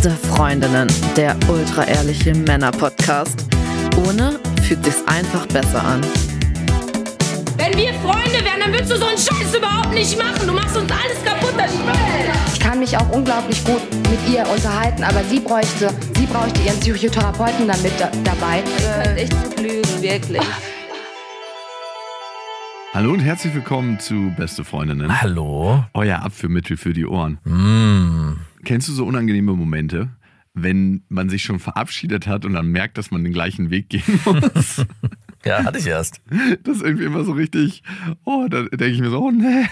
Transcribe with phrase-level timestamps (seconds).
[0.00, 3.44] Beste Freundinnen, der ultra-ehrliche Männer-Podcast.
[3.98, 6.00] Ohne fühlt sich's einfach besser an.
[7.58, 10.46] Wenn wir Freunde wären, dann würdest du so einen Scheiß überhaupt nicht machen.
[10.46, 11.84] Du machst uns alles kaputt, das Spiel.
[12.50, 16.80] Ich kann mich auch unglaublich gut mit ihr unterhalten, aber sie bräuchte, sie bräuchte ihren
[16.80, 18.62] Psychotherapeuten dann mit da, dabei.
[18.64, 20.42] Ihr könnt echt gut lügen, wirklich.
[22.94, 25.20] Hallo und herzlich willkommen zu Beste Freundinnen.
[25.20, 25.84] Hallo.
[25.92, 27.38] Euer Abführmittel für die Ohren.
[27.44, 28.49] Mm.
[28.64, 30.10] Kennst du so unangenehme Momente,
[30.54, 34.20] wenn man sich schon verabschiedet hat und dann merkt, dass man den gleichen Weg gehen
[34.24, 34.84] muss?
[35.44, 36.20] Ja, hatte ich erst.
[36.64, 37.82] Das ist irgendwie immer so richtig,
[38.24, 39.66] oh, da denke ich mir so, oh nee.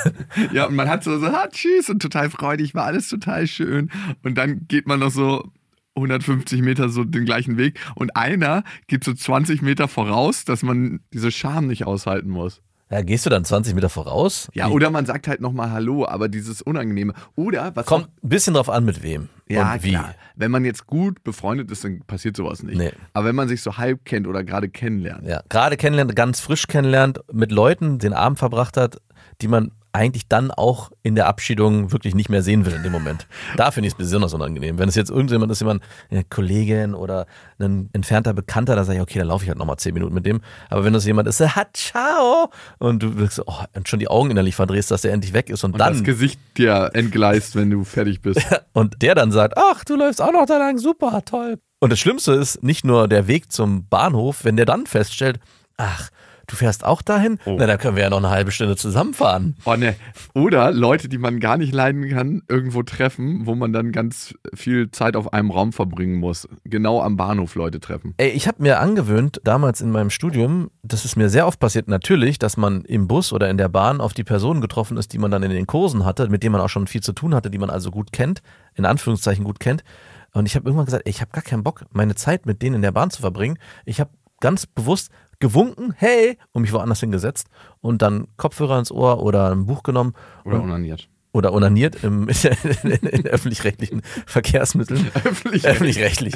[0.52, 3.90] ja, und man hat so, so, ah, tschüss und total freudig, war alles total schön.
[4.24, 5.52] Und dann geht man noch so
[5.94, 11.00] 150 Meter so den gleichen Weg und einer geht so 20 Meter voraus, dass man
[11.12, 12.62] diese Scham nicht aushalten muss.
[12.92, 14.50] Ja, gehst du dann 20 Meter voraus?
[14.52, 17.14] Ja, oder man sagt halt nochmal Hallo, aber dieses Unangenehme.
[17.36, 19.30] Oder was Kommt ein bisschen drauf an, mit wem.
[19.48, 19.92] ja, und wie.
[19.92, 20.14] klar.
[20.36, 22.76] Wenn man jetzt gut befreundet ist, dann passiert sowas nicht.
[22.76, 22.92] Nee.
[23.14, 25.26] Aber wenn man sich so halb kennt oder gerade kennenlernt.
[25.26, 28.98] Ja, gerade kennenlernt, ganz frisch kennenlernt, mit Leuten den Abend verbracht hat,
[29.40, 32.92] die man eigentlich dann auch in der Abschiedung wirklich nicht mehr sehen will in dem
[32.92, 33.26] Moment.
[33.56, 34.78] Da finde ich es besonders unangenehm.
[34.78, 37.26] Wenn es jetzt irgendjemand ist, jemand, eine Kollegin oder
[37.58, 40.24] ein entfernter Bekannter, da sage ich, okay, dann laufe ich halt nochmal zehn Minuten mit
[40.24, 40.40] dem.
[40.70, 44.08] Aber wenn das jemand ist, der hat ciao und du wirkst, oh, und schon die
[44.08, 47.54] Augen innerlich verdrehst, dass der endlich weg ist und, Und dann das Gesicht dir entgleist,
[47.54, 48.40] wenn du fertig bist.
[48.72, 51.58] und der dann sagt, ach, du läufst auch noch da lang, super, toll.
[51.80, 55.40] Und das Schlimmste ist nicht nur der Weg zum Bahnhof, wenn der dann feststellt,
[55.76, 56.10] ach,
[56.46, 57.38] du fährst auch dahin?
[57.44, 57.56] Oh.
[57.58, 59.56] Na, dann können wir ja noch eine halbe Stunde zusammenfahren.
[59.64, 59.94] Oh, ne.
[60.34, 64.90] Oder Leute, die man gar nicht leiden kann, irgendwo treffen, wo man dann ganz viel
[64.90, 66.48] Zeit auf einem Raum verbringen muss.
[66.64, 68.14] Genau am Bahnhof Leute treffen.
[68.16, 71.88] Ey, ich habe mir angewöhnt, damals in meinem Studium, das ist mir sehr oft passiert,
[71.88, 75.18] natürlich, dass man im Bus oder in der Bahn auf die Personen getroffen ist, die
[75.18, 77.50] man dann in den Kursen hatte, mit denen man auch schon viel zu tun hatte,
[77.50, 78.42] die man also gut kennt,
[78.74, 79.84] in Anführungszeichen gut kennt.
[80.32, 82.76] Und ich habe irgendwann gesagt, ey, ich habe gar keinen Bock, meine Zeit mit denen
[82.76, 83.58] in der Bahn zu verbringen.
[83.84, 85.10] Ich habe ganz bewusst
[85.42, 87.48] gewunken, hey, und mich woanders hingesetzt
[87.82, 90.14] und dann Kopfhörer ins Ohr oder ein Buch genommen
[90.44, 91.08] Oder unaniert.
[91.32, 92.28] oder unaniert im,
[92.82, 95.10] in, öffentlich-rechtlichen Verkehrsmitteln.
[95.24, 95.66] Öffentlich.
[95.66, 96.34] Öffentlich-rechtlich.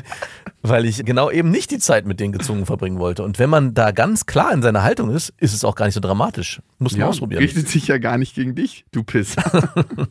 [0.62, 3.22] Weil ich genau eben nicht die Zeit mit denen gezwungen verbringen wollte.
[3.22, 5.94] Und wenn man da ganz klar in seiner Haltung ist, ist es auch gar nicht
[5.94, 6.60] so dramatisch.
[6.78, 7.42] Muss man Ja, ausprobieren.
[7.42, 9.72] richtet sich ja gar nicht gegen dich, du Pisser.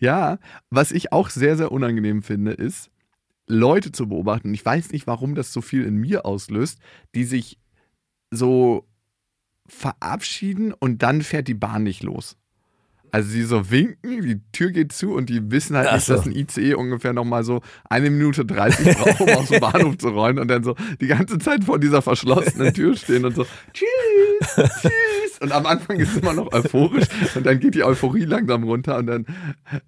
[0.00, 0.38] ja,
[0.70, 2.90] was ich auch sehr, sehr unangenehm finde, ist,
[3.52, 4.52] Leute zu beobachten.
[4.54, 6.80] Ich weiß nicht, warum das so viel in mir auslöst,
[7.14, 7.58] die sich
[8.30, 8.88] so
[9.66, 12.36] verabschieden und dann fährt die Bahn nicht los.
[13.12, 16.14] Also sie so winken, die Tür geht zu und die wissen halt Ach nicht, so.
[16.14, 20.08] dass ein ICE ungefähr nochmal so eine Minute 30 braucht, um aus dem Bahnhof zu
[20.08, 24.66] rollen und dann so die ganze Zeit vor dieser verschlossenen Tür stehen und so tschüss,
[24.80, 24.90] tschüss.
[25.40, 28.96] Und am Anfang ist es immer noch euphorisch und dann geht die Euphorie langsam runter
[28.98, 29.26] und dann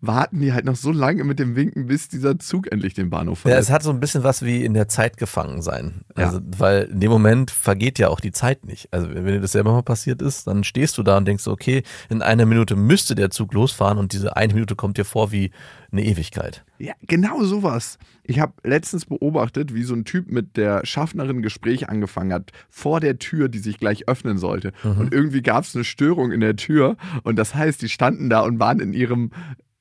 [0.01, 3.39] warten die halt noch so lange mit dem Winken, bis dieser Zug endlich den Bahnhof
[3.39, 3.69] Ja, verlässt.
[3.69, 6.03] es hat so ein bisschen was wie in der Zeit gefangen sein.
[6.19, 6.27] Ja.
[6.27, 8.89] Also, weil in dem Moment vergeht ja auch die Zeit nicht.
[8.93, 11.85] Also wenn dir das selber mal passiert ist, dann stehst du da und denkst, okay,
[12.11, 15.51] in einer Minute müsste der Zug losfahren und diese eine Minute kommt dir vor wie
[15.93, 16.65] eine Ewigkeit.
[16.79, 17.99] Ja, genau sowas.
[18.25, 22.53] Ich habe letztens beobachtet, wie so ein Typ mit der Schaffnerin ein Gespräch angefangen hat,
[22.69, 24.73] vor der Tür, die sich gleich öffnen sollte.
[24.83, 26.97] Und irgendwie gab es eine Störung in der Tür.
[27.23, 29.31] Und das heißt, die standen da und waren in ihrem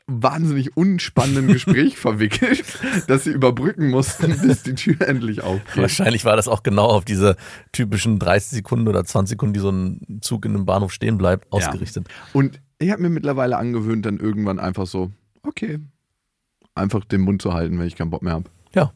[0.05, 2.63] wahnsinnig unspannenden Gespräch verwickelt,
[3.07, 5.81] dass sie überbrücken mussten, bis die Tür endlich aufgeht.
[5.81, 7.37] Wahrscheinlich war das auch genau auf diese
[7.71, 11.51] typischen 30 Sekunden oder 20 Sekunden, die so ein Zug in einem Bahnhof stehen bleibt,
[11.51, 12.07] ausgerichtet.
[12.33, 15.11] Und ich habe mir mittlerweile angewöhnt, dann irgendwann einfach so,
[15.43, 15.79] okay,
[16.75, 18.49] einfach den Mund zu halten, wenn ich keinen Bock mehr habe.
[18.73, 18.93] Ja.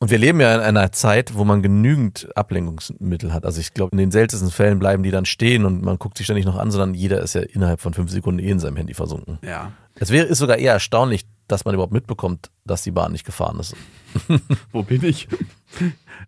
[0.00, 3.46] Und wir leben ja in einer Zeit, wo man genügend Ablenkungsmittel hat.
[3.46, 6.26] Also ich glaube, in den seltensten Fällen bleiben die dann stehen und man guckt sich
[6.26, 8.94] ständig noch an, sondern jeder ist ja innerhalb von fünf Sekunden eh in seinem Handy
[8.94, 9.38] versunken.
[9.42, 9.72] Ja.
[9.94, 13.58] Es wäre ist sogar eher erstaunlich, dass man überhaupt mitbekommt, dass die Bahn nicht gefahren
[13.60, 13.76] ist.
[14.72, 15.28] Wo bin ich?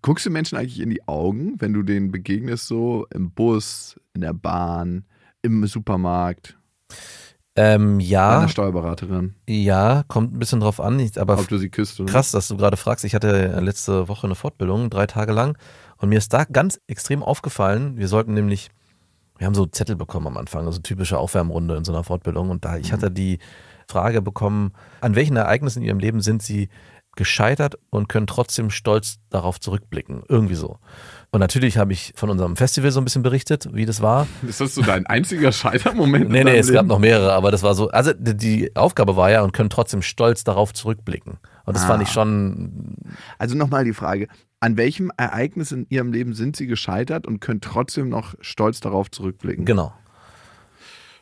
[0.02, 4.20] Guckst du Menschen eigentlich in die Augen, wenn du denen begegnest, so im Bus, in
[4.20, 5.04] der Bahn,
[5.46, 6.56] im Supermarkt,
[7.58, 10.98] Ähm, ja, Steuerberaterin, ja, kommt ein bisschen drauf an.
[11.00, 13.02] Ich- Aber ob du sie küsst oder krass, dass du gerade fragst.
[13.06, 15.56] Ich hatte letzte Woche eine Fortbildung, drei Tage lang.
[15.96, 18.68] Und mir ist da ganz extrem aufgefallen, wir sollten nämlich,
[19.38, 22.50] wir haben so Zettel bekommen am Anfang, also typische Aufwärmrunde in so einer Fortbildung.
[22.50, 23.38] Und da, ich hatte die
[23.88, 26.68] Frage bekommen, an welchen Ereignissen in ihrem Leben sind sie
[27.16, 30.22] gescheitert und können trotzdem stolz darauf zurückblicken.
[30.28, 30.78] Irgendwie so.
[31.30, 34.26] Und natürlich habe ich von unserem Festival so ein bisschen berichtet, wie das war.
[34.46, 36.30] Ist das so dein einziger Scheitermoment?
[36.30, 39.30] Nee, nee, es gab noch mehrere, aber das war so, also die, die Aufgabe war
[39.30, 41.38] ja und können trotzdem stolz darauf zurückblicken.
[41.64, 41.88] Und das Ah.
[41.88, 42.96] fand ich schon,
[43.38, 44.28] Also nochmal die Frage,
[44.60, 49.10] an welchem Ereignis in ihrem Leben sind sie gescheitert und können trotzdem noch stolz darauf
[49.10, 49.64] zurückblicken?
[49.64, 49.92] genau.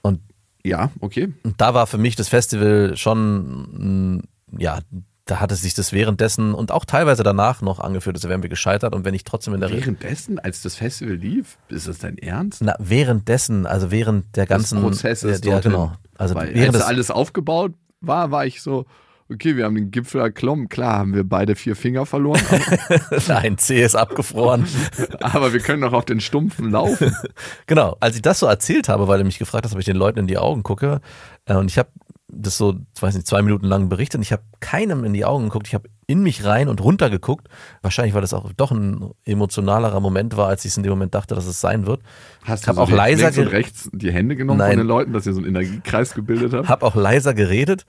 [0.03, 0.21] Und
[0.65, 1.33] Ja, okay.
[1.43, 4.23] Und da war für mich das Festival schon
[4.57, 4.81] ja,
[5.27, 8.95] da hatte sich das währenddessen und auch teilweise danach noch angeführt, als wären wir gescheitert
[8.95, 12.19] und wenn ich trotzdem in der Re Währenddessen, als das Festival lief, ist das dein
[12.19, 12.63] Ernst?
[12.63, 15.93] na, währenddessen, also während der ganzen Prozesses ja, ja, genau.
[16.17, 18.85] Also Weil, während als des, alles aufgebaut war, war ich so,
[19.31, 20.69] okay, wir haben den Gipfel erklommen.
[20.69, 22.41] Klar, haben wir beide vier Finger verloren,
[23.29, 24.67] ein C ist abgefroren.
[25.21, 27.15] aber wir können noch auf den Stumpfen laufen.
[27.67, 29.97] Genau, als ich das so erzählt habe, weil du mich gefragt hast, ob ich den
[29.97, 31.01] Leuten in die Augen gucke,
[31.47, 31.89] äh, und ich habe
[32.37, 35.25] das so, ich weiß nicht, zwei Minuten lang berichtet und ich habe keinem in die
[35.25, 37.49] Augen geguckt, ich habe in mich rein und runter geguckt.
[37.83, 41.15] Wahrscheinlich, weil das auch doch ein emotionalerer Moment war, als ich es in dem Moment
[41.15, 42.01] dachte, dass es sein wird.
[42.45, 44.71] Hast Ich hab du auch die- leiser links und rechts die Hände genommen Nein.
[44.73, 46.69] von den Leuten, dass ihr so einen Energiekreis gebildet habt?
[46.69, 47.87] Habe auch leiser geredet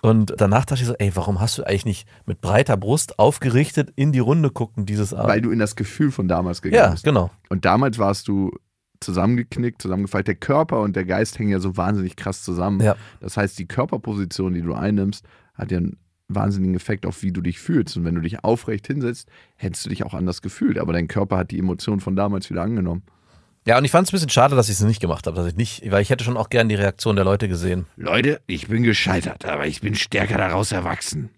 [0.00, 3.90] und danach dachte ich so, ey, warum hast du eigentlich nicht mit breiter Brust aufgerichtet
[3.96, 5.28] in die Runde gucken dieses Abend?
[5.28, 7.04] Weil du in das Gefühl von damals gegangen Ja, bist.
[7.04, 7.30] genau.
[7.50, 8.52] Und damals warst du
[9.00, 10.28] zusammengeknickt, zusammengefaltet.
[10.28, 12.80] Der Körper und der Geist hängen ja so wahnsinnig krass zusammen.
[12.80, 12.96] Ja.
[13.20, 15.24] Das heißt, die Körperposition, die du einnimmst,
[15.54, 15.96] hat ja einen
[16.28, 17.96] wahnsinnigen Effekt auf, wie du dich fühlst.
[17.96, 20.78] Und wenn du dich aufrecht hinsetzt, hättest du dich auch anders gefühlt.
[20.78, 23.02] Aber dein Körper hat die Emotion von damals wieder angenommen.
[23.66, 25.46] Ja, und ich fand es ein bisschen schade, dass ich es nicht gemacht habe, dass
[25.46, 27.86] ich nicht, weil ich hätte schon auch gern die Reaktion der Leute gesehen.
[27.96, 31.30] Leute, ich bin gescheitert, aber ich bin stärker daraus erwachsen.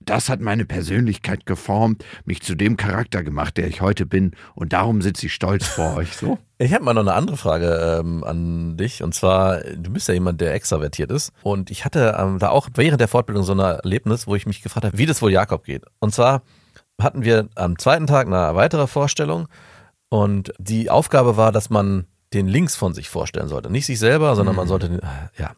[0.00, 4.32] Das hat meine Persönlichkeit geformt, mich zu dem Charakter gemacht, der ich heute bin.
[4.54, 6.14] Und darum sitze ich stolz vor euch.
[6.14, 6.38] So.
[6.64, 9.02] Ich habe mal noch eine andere Frage ähm, an dich.
[9.02, 11.30] Und zwar, du bist ja jemand, der extravertiert ist.
[11.42, 14.62] Und ich hatte ähm, da auch während der Fortbildung so ein Erlebnis, wo ich mich
[14.62, 15.84] gefragt habe, wie das wohl Jakob geht.
[16.00, 16.40] Und zwar
[16.98, 19.46] hatten wir am zweiten Tag eine weitere Vorstellung.
[20.08, 23.70] Und die Aufgabe war, dass man den links von sich vorstellen sollte.
[23.70, 25.00] Nicht sich selber, sondern man sollte den,
[25.36, 25.52] ja.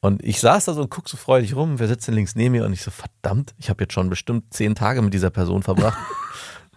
[0.00, 2.52] Und ich saß da so und guck so freudig rum, wer sitzt denn links neben
[2.52, 2.64] mir?
[2.64, 5.98] Und ich so, verdammt, ich habe jetzt schon bestimmt zehn Tage mit dieser Person verbracht.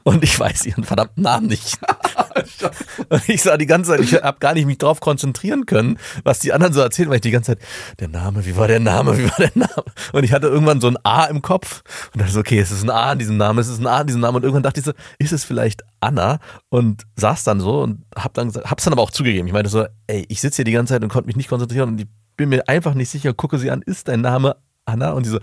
[0.10, 1.78] Und ich weiß ihren verdammten Namen nicht.
[3.10, 6.40] Und ich sah die ganze Zeit, ich habe gar nicht mich drauf konzentrieren können, was
[6.40, 7.60] die anderen so erzählen, weil ich die ganze Zeit,
[8.00, 9.84] der Name, wie war der Name, wie war der Name?
[10.12, 12.82] Und ich hatte irgendwann so ein A im Kopf und dachte so, okay, es ist
[12.82, 14.38] ein A in diesem Namen, es ist ein A in diesem Namen.
[14.38, 16.40] Und irgendwann dachte ich so, ist es vielleicht Anna?
[16.70, 19.46] Und saß dann so und hab dann gesagt, hab's dann aber auch zugegeben.
[19.46, 21.90] Ich meinte so, ey, ich sitze hier die ganze Zeit und konnte mich nicht konzentrieren
[21.90, 24.56] und ich bin mir einfach nicht sicher, gucke sie an, ist dein Name
[24.86, 25.12] Anna?
[25.12, 25.40] Und die so,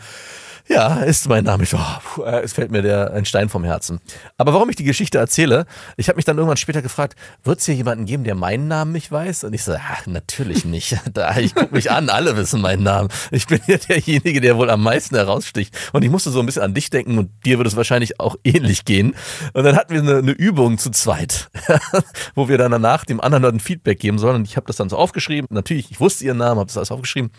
[0.68, 1.62] ja, ist mein Name.
[1.62, 4.00] Ich oh, puh, äh, es fällt mir der, ein Stein vom Herzen.
[4.36, 5.66] Aber warum ich die Geschichte erzähle,
[5.96, 8.90] ich habe mich dann irgendwann später gefragt, wird es hier jemanden geben, der meinen Namen
[8.90, 9.44] nicht weiß?
[9.44, 10.96] Und ich so, ach, natürlich nicht.
[11.16, 13.08] Da, ich gucke mich an, alle wissen meinen Namen.
[13.30, 15.74] Ich bin ja derjenige, der wohl am meisten heraussticht.
[15.92, 18.36] Und ich musste so ein bisschen an dich denken und dir würde es wahrscheinlich auch
[18.44, 19.14] ähnlich gehen.
[19.54, 21.48] Und dann hatten wir eine, eine Übung zu zweit,
[22.34, 24.36] wo wir dann danach dem anderen Leuten Feedback geben sollen.
[24.36, 25.46] Und ich habe das dann so aufgeschrieben.
[25.50, 27.30] Natürlich, ich wusste ihren Namen, habe das alles aufgeschrieben.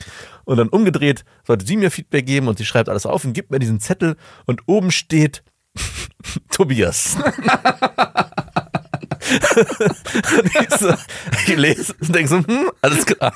[0.47, 3.51] Und dann umgedreht sollte sie mir Feedback geben und sie schreibt alles auf und gibt
[3.51, 4.15] mir diesen Zettel
[4.45, 5.43] und oben steht
[6.51, 7.17] Tobias.
[9.09, 10.93] und ich, so,
[11.47, 13.33] ich lese und denke so, hm, alles klar,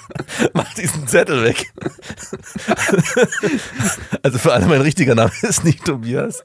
[0.53, 1.71] mach diesen Zettel weg.
[4.23, 6.43] also für alle, mein richtiger Name ist nicht Tobias.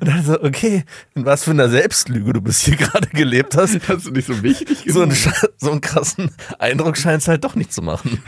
[0.00, 0.84] Und dann so, okay,
[1.14, 3.78] in was für einer Selbstlüge du bis hier gerade gelebt hast.
[3.88, 5.16] Hast du nicht so wichtig So einen,
[5.58, 8.22] so einen krassen Eindruck scheint es halt doch nicht zu machen.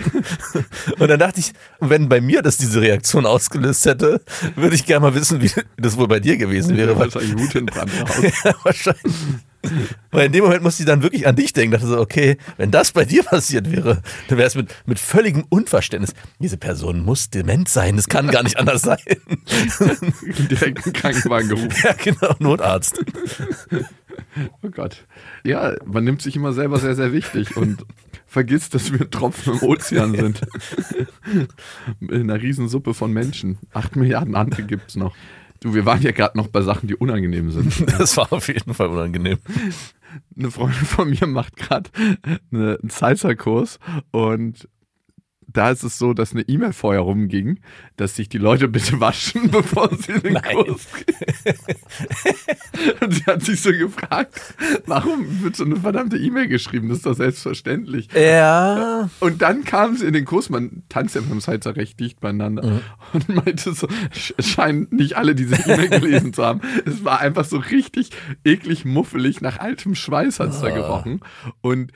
[0.99, 4.23] Und dann dachte ich, wenn bei mir das diese Reaktion ausgelöst hätte,
[4.57, 6.99] würde ich gerne mal wissen, wie das wohl bei dir gewesen wäre.
[6.99, 7.91] Weil, wahrscheinlich Wut in Brand
[8.45, 9.15] ja, wahrscheinlich.
[10.11, 11.73] Weil in dem Moment musste ich dann wirklich an dich denken.
[11.73, 15.45] Dachte so, okay, wenn das bei dir passiert wäre, dann wäre es mit, mit völligem
[15.49, 16.15] Unverständnis.
[16.39, 18.99] Diese Person muss dement sein, das kann gar nicht anders sein.
[20.51, 21.73] Direkt einen Krankenwagen gerufen.
[21.83, 23.05] ja, genau, Notarzt.
[24.63, 25.05] Oh Gott.
[25.45, 27.85] Ja, man nimmt sich immer selber sehr, sehr wichtig und
[28.27, 30.41] vergisst, dass wir Tropfen im Ozean sind.
[32.01, 33.59] In einer Riesensuppe von Menschen.
[33.73, 35.15] Acht Milliarden andere gibt es noch.
[35.65, 37.87] Du, wir waren ja gerade noch bei Sachen, die unangenehm sind.
[37.99, 39.39] Das war auf jeden Fall unangenehm.
[40.37, 41.89] Eine Freundin von mir macht gerade
[42.53, 43.79] eine, einen Salsa-Kurs
[44.11, 44.69] und
[45.55, 47.61] da ist es so, dass eine E-Mail vorher rumging,
[47.97, 50.57] dass sich die Leute bitte waschen, bevor sie in den Nein.
[50.57, 51.55] Kurs gehen.
[53.01, 54.41] Und sie hat sich so gefragt,
[54.87, 56.89] warum wird so eine verdammte E-Mail geschrieben?
[56.89, 58.09] Das ist doch selbstverständlich.
[58.13, 59.09] Ja.
[59.21, 62.81] Und dann kam sie in den Kurs, man tanzt ja beim Salsa recht dicht beieinander
[63.13, 66.61] und meinte so, sch- scheinen nicht alle diese E-Mail gelesen zu haben.
[66.85, 68.11] Es war einfach so richtig
[68.45, 71.21] eklig muffelig, nach altem Schweiß hat es da gerochen.
[71.61, 71.93] Und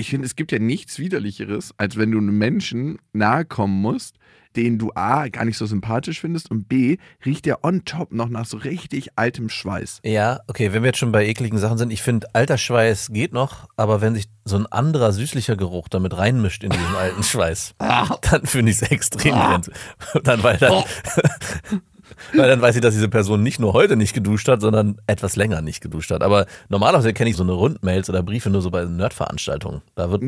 [0.00, 4.16] ich finde, es gibt ja nichts Widerlicheres, als wenn du einem Menschen nahe kommen musst,
[4.56, 8.28] den du A, gar nicht so sympathisch findest und B, riecht der on top noch
[8.28, 10.00] nach so richtig altem Schweiß.
[10.04, 13.32] Ja, okay, wenn wir jetzt schon bei ekligen Sachen sind, ich finde, alter Schweiß geht
[13.32, 17.74] noch, aber wenn sich so ein anderer süßlicher Geruch damit reinmischt in diesen alten Schweiß,
[17.78, 19.82] dann finde ich es extrem grenzwertig.
[20.24, 20.82] Dann, weil dann,
[22.34, 25.36] Weil dann weiß ich, dass diese Person nicht nur heute nicht geduscht hat, sondern etwas
[25.36, 26.22] länger nicht geduscht hat.
[26.22, 29.82] Aber normalerweise kenne ich so eine Rundmails oder Briefe nur so bei Nerdveranstaltungen.
[29.94, 30.22] Da wird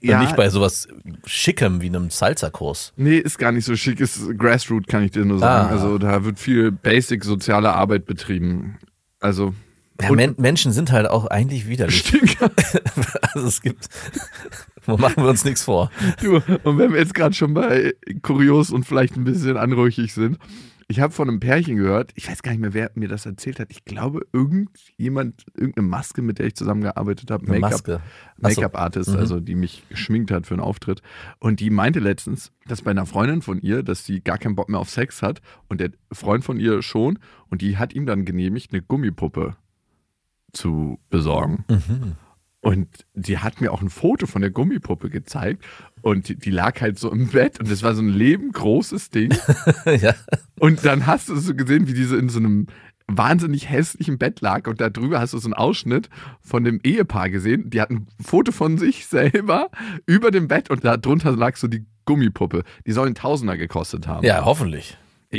[0.00, 0.20] Ja.
[0.20, 0.88] nicht bei sowas
[1.26, 2.92] Schickem wie einem Salzerkurs.
[2.96, 5.68] Nee, ist gar nicht so schick, ist Grassroot, kann ich dir nur sagen.
[5.68, 5.72] Ah.
[5.72, 8.78] Also da wird viel Basic soziale Arbeit betrieben.
[9.20, 9.54] Also
[10.02, 12.12] Ja, Men Menschen sind halt auch eigentlich widerlich.
[13.34, 13.88] Also es gibt,
[14.86, 15.90] machen wir uns nichts vor.
[16.22, 20.38] Du, und wenn wir jetzt gerade schon bei kurios und vielleicht ein bisschen anrüchig sind,
[20.88, 23.58] ich habe von einem Pärchen gehört, ich weiß gar nicht mehr, wer mir das erzählt
[23.60, 23.68] hat.
[23.70, 27.46] Ich glaube, irgendjemand, irgendeine Maske, mit der ich zusammengearbeitet habe.
[28.38, 29.16] Make-up-Artist, Mhm.
[29.16, 31.02] also die mich geschminkt hat für einen Auftritt.
[31.38, 34.68] Und die meinte letztens, dass bei einer Freundin von ihr, dass sie gar keinen Bock
[34.68, 37.18] mehr auf Sex hat und der Freund von ihr schon.
[37.48, 39.56] Und die hat ihm dann genehmigt, eine Gummipuppe
[40.52, 41.64] zu besorgen.
[41.68, 42.12] Mhm.
[42.64, 45.62] Und die hat mir auch ein Foto von der Gummipuppe gezeigt
[46.00, 49.34] und die, die lag halt so im Bett und das war so ein lebengroßes Ding.
[50.00, 50.14] ja.
[50.58, 52.68] Und dann hast du so gesehen, wie diese in so einem
[53.06, 56.08] wahnsinnig hässlichen Bett lag und da drüber hast du so einen Ausschnitt
[56.40, 57.68] von dem Ehepaar gesehen.
[57.68, 59.70] Die hatten ein Foto von sich selber
[60.06, 62.64] über dem Bett und da drunter lag so die Gummipuppe.
[62.86, 64.24] Die sollen Tausender gekostet haben.
[64.24, 64.96] ja, hoffentlich.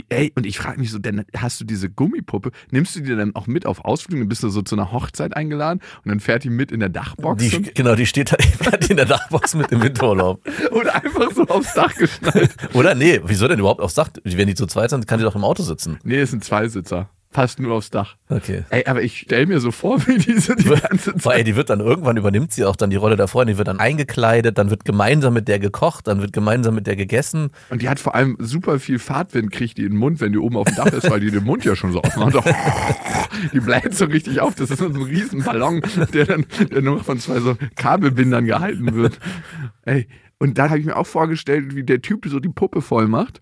[0.09, 3.35] Ey, und ich frage mich so, denn hast du diese Gummipuppe, nimmst du die dann
[3.35, 4.21] auch mit auf Ausflüge?
[4.21, 6.89] Dann bist du so zu einer Hochzeit eingeladen und dann fährt die mit in der
[6.89, 8.37] Dachbox Die, genau, die steht da
[8.89, 10.41] in der Dachbox mit im Winterurlaub.
[10.71, 12.55] oder einfach so aufs Dach geschnallt.
[12.73, 12.95] Oder?
[12.95, 14.09] Nee, wieso denn überhaupt aufs Dach?
[14.23, 15.97] Wenn die zu zweit sind, kann die doch im Auto sitzen.
[16.03, 17.09] Nee, es sind Zweisitzer.
[17.35, 18.15] Passt nur aufs Dach.
[18.29, 18.63] Okay.
[18.69, 21.47] Ey, aber ich stell mir so vor, wie diese die ganze Weil, ey, Zeit.
[21.47, 23.81] die wird dann irgendwann übernimmt sie auch dann die Rolle der Freundin, die wird dann
[23.81, 27.49] eingekleidet, dann wird gemeinsam mit der gekocht, dann wird gemeinsam mit der gegessen.
[27.69, 30.37] Und die hat vor allem super viel Fahrtwind, kriegt die in den Mund, wenn die
[30.37, 32.35] oben auf dem Dach ist, weil die den Mund ja schon so aufmacht.
[33.53, 34.55] Die bleibt so richtig auf.
[34.55, 35.81] Das ist so ein riesen Ballon,
[36.13, 39.19] der dann der nur von zwei so Kabelbindern gehalten wird.
[39.83, 43.07] Ey, und dann habe ich mir auch vorgestellt, wie der Typ so die Puppe voll
[43.09, 43.41] macht.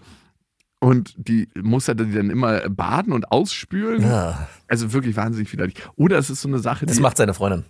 [0.83, 4.01] Und die muss er dann immer baden und ausspülen.
[4.01, 5.75] Ja, Also wirklich wahnsinnig widerlich.
[5.95, 7.63] Oder es ist so eine Sache, das macht seine Freundin.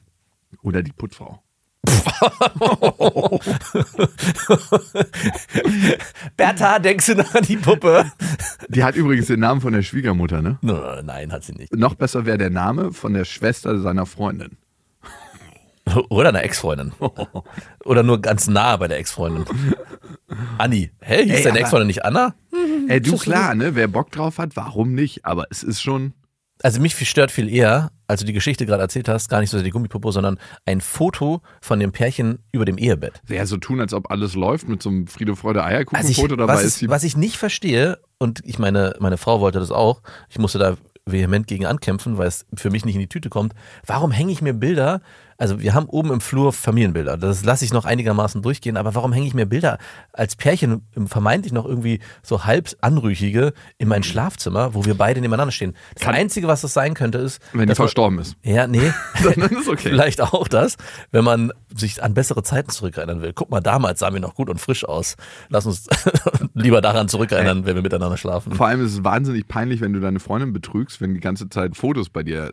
[0.64, 1.40] oder die Putzfrau.
[6.38, 8.12] Bertha, denkst du noch an die Puppe?
[8.70, 10.58] Die hat übrigens den Namen von der Schwiegermutter, ne?
[10.62, 11.76] Nein, hat sie nicht.
[11.76, 14.58] Noch besser wäre der Name von der Schwester seiner Freundin.
[16.10, 16.94] Oder eine Ex-Freundin.
[17.84, 19.46] Oder nur ganz nah bei der Ex-Freundin.
[20.58, 20.92] Anni.
[21.02, 22.34] Hä, hieß Ey, deine Ex-Freundin nicht Anna?
[22.88, 23.76] Ey, du klar, ne?
[23.76, 25.26] Wer Bock drauf hat, warum nicht?
[25.26, 26.14] Aber es ist schon.
[26.62, 29.58] Also mich stört viel eher, als du die Geschichte gerade erzählt hast, gar nicht so
[29.58, 33.22] sehr die Gummipuppe, sondern ein Foto von dem Pärchen über dem Ehebett.
[33.28, 36.54] Ja, so tun, als ob alles läuft mit so einem Friede, Freude, Also Eierkuchen-Foto dabei
[36.54, 36.88] was, ist.
[36.88, 40.78] was ich nicht verstehe, und ich meine, meine Frau wollte das auch, ich musste da
[41.06, 43.54] vehement gegen ankämpfen, weil es für mich nicht in die Tüte kommt.
[43.86, 45.02] Warum hänge ich mir Bilder?
[45.44, 49.12] Also wir haben oben im Flur Familienbilder, das lasse ich noch einigermaßen durchgehen, aber warum
[49.12, 49.78] hänge ich mir Bilder
[50.14, 55.52] als Pärchen vermeintlich noch irgendwie so halb anrüchige in mein Schlafzimmer, wo wir beide nebeneinander
[55.52, 55.74] stehen?
[55.96, 58.38] Das Kann- Einzige, was das sein könnte, ist, wenn die dass man- verstorben ist.
[58.42, 58.94] ja, nee.
[59.22, 59.90] Dann ist okay.
[59.90, 60.78] Vielleicht auch das,
[61.12, 63.34] wenn man sich an bessere Zeiten zurückerinnern will.
[63.34, 65.18] Guck mal, damals sahen wir noch gut und frisch aus.
[65.50, 65.90] Lass uns
[66.54, 68.54] lieber daran zurückerinnern, wenn wir miteinander schlafen.
[68.54, 71.76] Vor allem ist es wahnsinnig peinlich, wenn du deine Freundin betrügst, wenn die ganze Zeit
[71.76, 72.50] Fotos bei dir.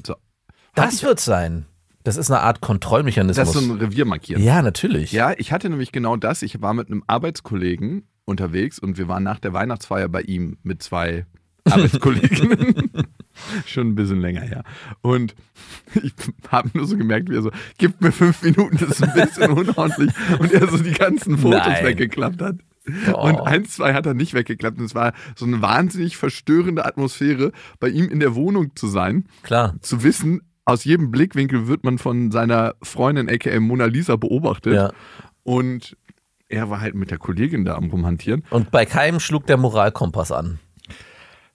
[0.75, 1.67] Das wird sein.
[2.05, 3.37] Das ist eine Art Kontrollmechanismus.
[3.37, 4.43] das ist so ein Revier markieren.
[4.43, 5.13] ja, natürlich.
[5.13, 6.43] Ja, ich hatte nämlich genau das.
[6.43, 10.83] Ich war mit einem Arbeitskollegen unterwegs und wir waren nach der Weihnachtsfeier bei ihm mit
[10.83, 11.27] zwei
[11.65, 12.91] Arbeitskolleginnen.
[13.67, 14.65] Schon ein bisschen länger her.
[15.03, 15.35] Und
[16.03, 16.13] ich
[16.49, 19.51] habe nur so gemerkt, wie er so, gib mir fünf Minuten, das ist ein bisschen
[19.53, 20.11] unordentlich.
[20.39, 21.85] Und er so die ganzen Fotos Nein.
[21.85, 22.57] weggeklappt hat.
[23.13, 23.29] Oh.
[23.29, 24.79] Und eins, zwei hat er nicht weggeklappt.
[24.79, 29.27] Und es war so eine wahnsinnig verstörende Atmosphäre, bei ihm in der Wohnung zu sein
[29.43, 29.75] Klar.
[29.81, 34.75] zu wissen, aus jedem Blickwinkel wird man von seiner Freundin, aka Mona Lisa, beobachtet.
[34.75, 34.93] Ja.
[35.43, 35.97] Und
[36.49, 38.45] er war halt mit der Kollegin da am Rumhantieren.
[38.51, 40.59] Und bei keinem schlug der Moralkompass an.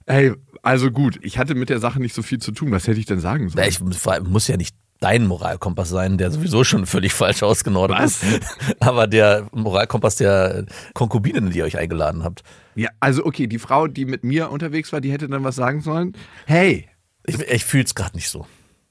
[0.06, 0.32] Ey,
[0.62, 2.70] also gut, ich hatte mit der Sache nicht so viel zu tun.
[2.70, 3.62] Was hätte ich denn sagen sollen?
[3.64, 3.80] Ja, Ich
[4.24, 8.22] muss ja nicht dein Moralkompass sein, der sowieso schon völlig falsch ausgenordet Was?
[8.22, 8.58] ist.
[8.80, 12.42] Aber der Moralkompass der Konkubinen, die ihr euch eingeladen habt.
[12.74, 15.80] Ja, also okay, die Frau, die mit mir unterwegs war, die hätte dann was sagen
[15.80, 16.14] sollen.
[16.46, 16.88] Hey,
[17.26, 18.46] Ich, ich fühle es gerade nicht so.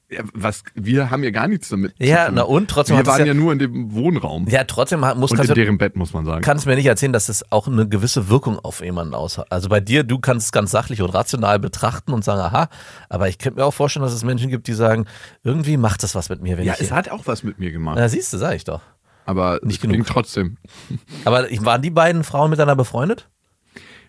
[0.09, 2.35] Ja, was, wir haben ja gar nichts damit Ja, zu tun.
[2.35, 2.69] na und?
[2.69, 4.47] Trotzdem Wir es waren ja- ja, nur in dem Wohnraum.
[4.47, 6.41] Ja, trotzdem muss Und kannst in deren Bett, muss man sagen.
[6.43, 9.51] kannst mir nicht erzählen, dass es auch eine gewisse Wirkung auf jemanden aus hat.
[9.51, 12.69] Also bei dir, du kannst es ganz sachlich und rational betrachten und sagen, aha,
[13.09, 15.05] aber ich könnte mir auch vorstellen, dass es Menschen gibt, die sagen,
[15.43, 16.95] irgendwie macht das was mit mir, wenn ja, ich es hier.
[16.97, 17.97] hat auch was mit mir gemacht.
[17.99, 18.81] Na, siehst du, sag ich doch.
[19.25, 19.95] aber nicht es genug.
[19.95, 20.57] ging trotzdem.
[21.25, 23.27] Aber waren die beiden Frauen miteinander befreundet?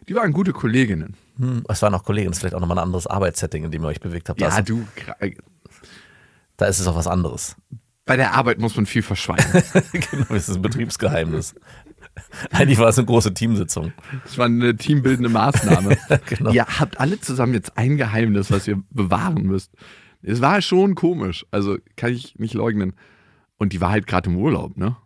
[0.09, 1.17] Die waren gute Kolleginnen.
[1.39, 3.83] Hm, es waren auch Kollegen, das ist vielleicht auch nochmal ein anderes Arbeitssetting, in dem
[3.83, 4.41] ihr euch bewegt habt.
[4.41, 4.85] Ja, ist- du,
[6.57, 7.57] da ist es auch was anderes.
[8.05, 9.45] bei der Arbeit muss man viel verschweigen.
[9.93, 11.55] genau, das ist ein Betriebsgeheimnis.
[12.51, 13.93] Eigentlich war es eine große Teamsitzung.
[14.25, 15.97] Das war eine teambildende Maßnahme.
[16.27, 16.51] Genau.
[16.53, 19.73] Ihr habt alle zusammen jetzt ein Geheimnis, was ihr bewahren müsst.
[20.23, 22.95] Es war schon komisch, also kann ich nicht leugnen.
[23.59, 24.97] Und die war halt gerade im Urlaub, ne?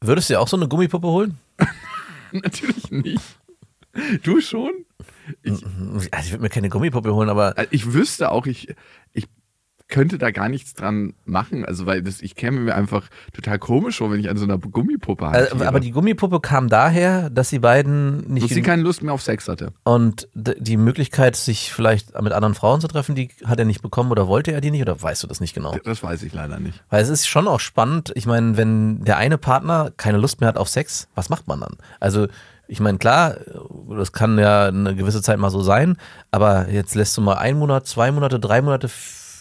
[0.00, 1.38] Würdest du dir auch so eine Gummipuppe holen?
[2.32, 3.22] Natürlich nicht.
[4.22, 4.70] Du schon?
[5.44, 5.66] Also
[6.22, 8.74] ich würde mir keine Gummipuppe holen, aber Ich wüsste auch, ich,
[9.12, 9.26] ich
[9.90, 11.64] könnte da gar nichts dran machen.
[11.64, 14.58] Also, weil das, ich käme mir einfach total komisch vor, wenn ich an so einer
[14.58, 15.68] Gummipuppe äh, hantiere.
[15.68, 19.22] aber die Gummipuppe kam daher, dass die beiden nicht Dass sie keine Lust mehr auf
[19.22, 19.72] Sex hatte.
[19.84, 24.10] und die Möglichkeit, sich vielleicht mit anderen Frauen zu treffen, die hat er nicht bekommen
[24.10, 25.76] oder wollte er die nicht oder weißt du das nicht genau?
[25.84, 26.82] Das weiß ich leider nicht.
[26.88, 28.12] Weil es ist schon auch spannend.
[28.14, 31.60] Ich meine, wenn der eine Partner keine Lust mehr hat auf Sex, was macht man
[31.60, 31.76] dann?
[31.98, 32.28] Also,
[32.68, 33.36] ich meine, klar,
[33.90, 35.96] das kann ja eine gewisse Zeit mal so sein,
[36.30, 38.88] aber jetzt lässt du mal einen Monat, zwei Monate, drei Monate,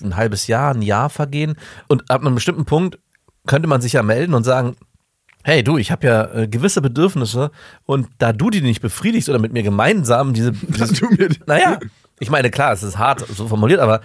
[0.01, 1.55] ein halbes Jahr, ein Jahr vergehen
[1.87, 2.99] und ab einem bestimmten Punkt
[3.47, 4.75] könnte man sich ja melden und sagen,
[5.43, 7.51] hey du, ich habe ja äh, gewisse Bedürfnisse
[7.85, 10.51] und da du die nicht befriedigst oder mit mir gemeinsam diese,
[11.09, 11.79] mir naja,
[12.19, 14.01] ich meine, klar, es ist hart so formuliert, aber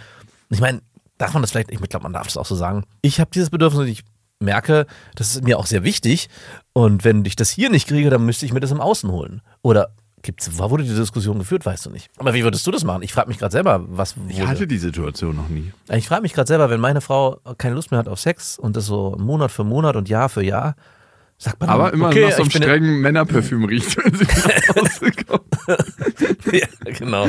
[0.50, 0.80] ich meine,
[1.18, 2.84] darf man das vielleicht, ich glaube, man darf das auch so sagen.
[3.02, 4.04] Ich habe dieses Bedürfnis und ich
[4.40, 6.28] merke, das ist mir auch sehr wichtig.
[6.72, 9.42] Und wenn ich das hier nicht kriege, dann müsste ich mir das im Außen holen.
[9.62, 9.90] Oder
[10.24, 12.10] gibt's, wo wurde die Diskussion geführt, weißt du nicht.
[12.16, 13.02] Aber wie würdest du das machen?
[13.02, 14.48] Ich frage mich gerade selber, was Ich wurde.
[14.48, 15.72] hatte die Situation noch nie.
[15.92, 18.74] Ich frage mich gerade selber, wenn meine Frau keine Lust mehr hat auf Sex und
[18.76, 20.74] das so Monat für Monat und Jahr für Jahr,
[21.38, 24.24] sagt man Aber dann, immer okay, nach so einem ich strengen Männerparfüm riecht, wenn sie
[24.24, 26.52] nach Hause kommt.
[26.52, 27.28] ja, genau.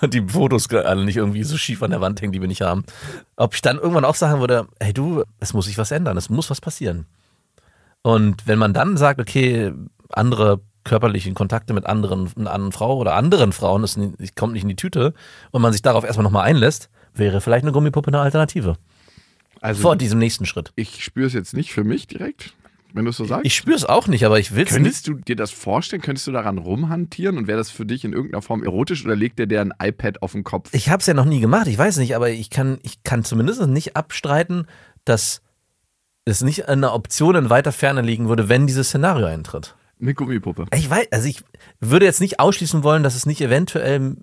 [0.00, 2.62] Und die Fotos alle nicht irgendwie so schief an der Wand hängen, die wir nicht
[2.62, 2.84] haben.
[3.36, 6.30] Ob ich dann irgendwann auch sagen würde, hey du, es muss sich was ändern, es
[6.30, 7.06] muss was passieren.
[8.02, 9.72] Und wenn man dann sagt, okay,
[10.10, 14.62] andere körperliche Kontakte mit anderen, einer anderen Frau oder anderen Frauen, es nicht- kommt nicht
[14.62, 15.12] in die Tüte
[15.50, 18.76] und man sich darauf erstmal nochmal einlässt, wäre vielleicht eine Gummipuppe eine Alternative.
[19.60, 20.72] Also Vor diesem nächsten Schritt.
[20.76, 22.54] ich spüre es jetzt nicht für mich direkt,
[22.92, 23.44] wenn du es so sagst.
[23.46, 24.82] Ich spüre es auch nicht, aber ich will es nicht.
[24.82, 26.02] Könntest du dir das vorstellen?
[26.02, 29.38] Könntest du daran rumhantieren und wäre das für dich in irgendeiner Form erotisch oder legt
[29.38, 30.70] dir der ein iPad auf den Kopf?
[30.72, 33.24] Ich habe es ja noch nie gemacht, ich weiß nicht, aber ich kann, ich kann
[33.24, 34.66] zumindest nicht abstreiten,
[35.04, 35.40] dass
[36.26, 39.75] es nicht eine Option in weiter Ferne liegen würde, wenn dieses Szenario eintritt.
[40.00, 40.66] Eine Gummipuppe.
[40.74, 41.42] Ich weiß, also ich
[41.80, 44.14] würde jetzt nicht ausschließen wollen, dass es nicht eventuell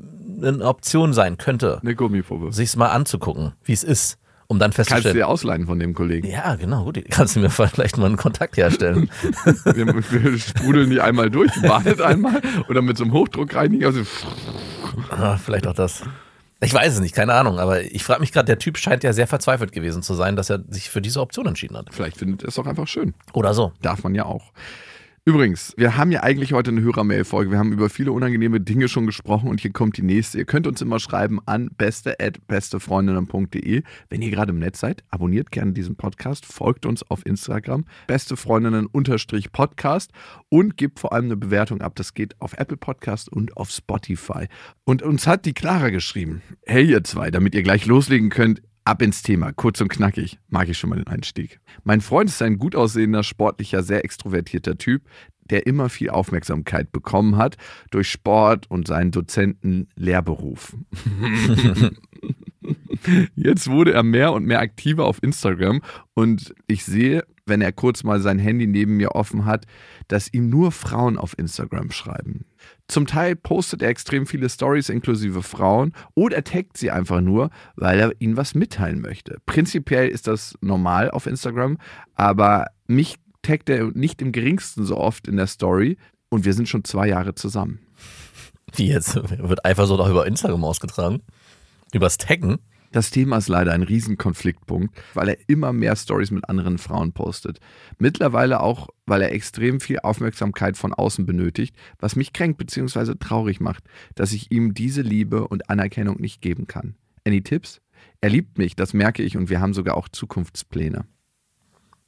[0.42, 2.52] eine Option sein könnte, Eine Gummipuppe.
[2.54, 5.16] sich's mal anzugucken, wie es ist, um dann Kannst du festzustellen.
[5.16, 6.28] dir ausleihen von dem Kollegen.
[6.28, 7.00] Ja, genau, gut.
[7.10, 9.10] Kannst du mir vielleicht mal einen Kontakt herstellen?
[9.66, 13.88] Wir, wir sprudeln die einmal durch, wartet einmal oder mit so einem Hochdruckreiniger.
[13.88, 14.02] Also,
[15.10, 16.04] Ah, vielleicht auch das.
[16.62, 19.12] Ich weiß es nicht, keine Ahnung, aber ich frage mich gerade, der Typ scheint ja
[19.12, 21.88] sehr verzweifelt gewesen zu sein, dass er sich für diese Option entschieden hat.
[21.92, 23.14] vielleicht findet er es doch einfach schön.
[23.34, 23.74] Oder so.
[23.82, 24.52] Darf man ja auch.
[25.26, 27.50] Übrigens, wir haben ja eigentlich heute eine Hörermail-Folge.
[27.50, 30.38] Wir haben über viele unangenehme Dinge schon gesprochen und hier kommt die nächste.
[30.38, 33.84] Ihr könnt uns immer schreiben an beste.bestefreundinnen.de.
[34.10, 40.12] Wenn ihr gerade im Netz seid, abonniert gerne diesen Podcast, folgt uns auf Instagram, bestefreundinnen-podcast
[40.50, 41.96] und gebt vor allem eine Bewertung ab.
[41.96, 44.50] Das geht auf Apple Podcast und auf Spotify.
[44.84, 46.42] Und uns hat die Clara geschrieben.
[46.66, 50.40] Hey ihr zwei, damit ihr gleich loslegen könnt, Ab ins Thema, kurz und knackig.
[50.50, 51.60] Mag ich schon mal den Einstieg.
[51.86, 55.04] Mein Freund ist ein gut aussehender, sportlicher, sehr extrovertierter Typ,
[55.50, 57.56] der immer viel Aufmerksamkeit bekommen hat
[57.92, 60.76] durch Sport und seinen Dozenten-Lehrberuf.
[63.36, 65.82] Jetzt wurde er mehr und mehr aktiver auf Instagram
[66.14, 69.66] und ich sehe, wenn er kurz mal sein Handy neben mir offen hat,
[70.08, 72.46] dass ihm nur Frauen auf Instagram schreiben.
[72.88, 77.50] Zum Teil postet er extrem viele Stories inklusive Frauen oder er taggt sie einfach nur,
[77.76, 79.38] weil er ihnen was mitteilen möchte.
[79.46, 81.78] Prinzipiell ist das normal auf Instagram,
[82.16, 85.98] aber mich taggt er nicht im geringsten so oft in der Story
[86.30, 87.80] und wir sind schon zwei Jahre zusammen.
[88.76, 89.16] Wie jetzt?
[89.16, 91.22] Wird Eifersucht auch über Instagram ausgetragen?
[91.94, 92.58] Übers Taggen?
[92.94, 97.60] Das Thema ist leider ein Riesenkonfliktpunkt, weil er immer mehr Stories mit anderen Frauen postet.
[97.98, 103.16] Mittlerweile auch, weil er extrem viel Aufmerksamkeit von außen benötigt, was mich kränkt bzw.
[103.16, 106.94] traurig macht, dass ich ihm diese Liebe und Anerkennung nicht geben kann.
[107.26, 107.82] Any Tipps?
[108.22, 111.06] Er liebt mich, das merke ich und wir haben sogar auch Zukunftspläne.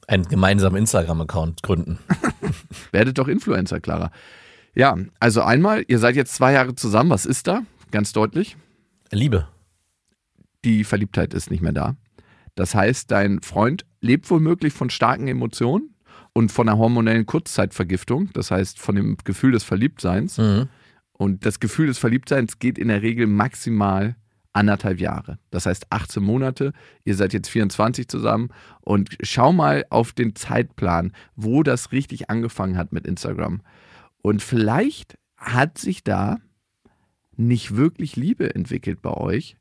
[0.08, 1.98] Einen gemeinsamen Instagram-Account gründen.
[2.92, 4.12] Werdet doch Influencer, Clara.
[4.76, 7.64] Ja, also einmal, ihr seid jetzt zwei Jahre zusammen, was ist da?
[7.90, 8.56] Ganz deutlich.
[9.12, 9.48] Liebe.
[10.66, 11.96] Die Verliebtheit ist nicht mehr da.
[12.56, 15.96] Das heißt, dein Freund lebt womöglich von starken Emotionen
[16.34, 20.38] und von einer hormonellen Kurzzeitvergiftung, das heißt von dem Gefühl des Verliebtseins.
[20.38, 20.68] Mhm.
[21.14, 24.16] Und das Gefühl des Verliebtseins geht in der Regel maximal
[24.52, 25.38] anderthalb Jahre.
[25.52, 26.74] Das heißt 18 Monate.
[27.04, 28.50] Ihr seid jetzt 24 zusammen
[28.82, 33.62] und schau mal auf den Zeitplan, wo das richtig angefangen hat mit Instagram.
[34.22, 36.38] Und vielleicht hat sich da
[37.36, 39.58] nicht wirklich Liebe entwickelt bei euch.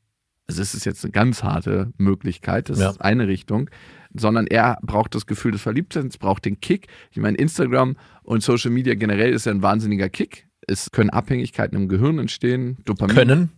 [0.46, 2.90] Also es ist jetzt eine ganz harte Möglichkeit, das Ja.
[2.90, 3.70] ist eine Richtung.
[4.16, 6.86] sondern er braucht das Gefühl des Verliebtseins, braucht den Kick.
[7.10, 10.46] Ich meine, Instagram und Social Media generell ist ja ein wahnsinniger Kick.
[10.68, 12.76] Es können Abhängigkeiten im Gehirn entstehen.
[12.84, 13.52] Dopamin Können.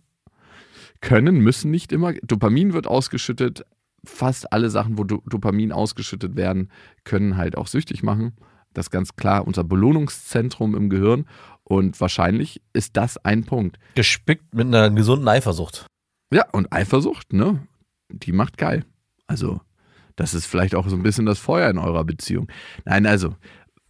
[0.99, 2.13] können, müssen nicht immer.
[2.23, 3.65] Dopamin wird ausgeschüttet.
[4.03, 6.71] Fast alle Sachen, wo Do Dopamin ausgeschüttet werden,
[7.03, 8.33] können halt auch süchtig machen.
[8.73, 11.25] Das ist ganz klar unser Belohnungszentrum im Gehirn.
[11.63, 13.77] Und wahrscheinlich ist das ein Punkt.
[13.95, 15.85] Gespickt mit einer gesunden Eifersucht.
[16.31, 17.65] Ja, und Eifersucht, ne?
[18.09, 18.85] Die macht geil.
[19.27, 19.61] Also,
[20.15, 22.47] das ist vielleicht auch so ein bisschen das Feuer in eurer Beziehung.
[22.85, 23.35] Nein, also,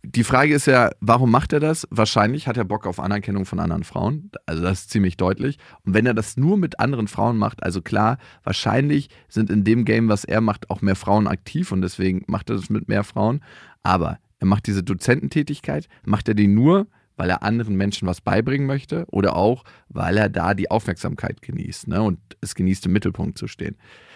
[0.04, 1.88] die Frage ist ja, warum macht er das?
[1.90, 4.32] Wahrscheinlich hat er Bock auf Anerkennung von anderen Frauen.
[4.46, 5.58] Also das ist ziemlich deutlich.
[5.84, 9.86] Und wenn er das nur mit anderen Frauen macht, also klar, wahrscheinlich sind in dem
[9.86, 13.04] Game, was er macht, auch mehr Frauen aktiv und deswegen macht er das mit mehr
[13.04, 13.42] Frauen.
[13.84, 18.68] Aber er macht diese Dozententätigkeit, macht er die nur, weil er anderen Menschen was beibringen
[18.68, 22.02] möchte oder auch, weil er da die Aufmerksamkeit genießt ne?
[22.02, 23.76] und es genießt, im Mittelpunkt zu stehen.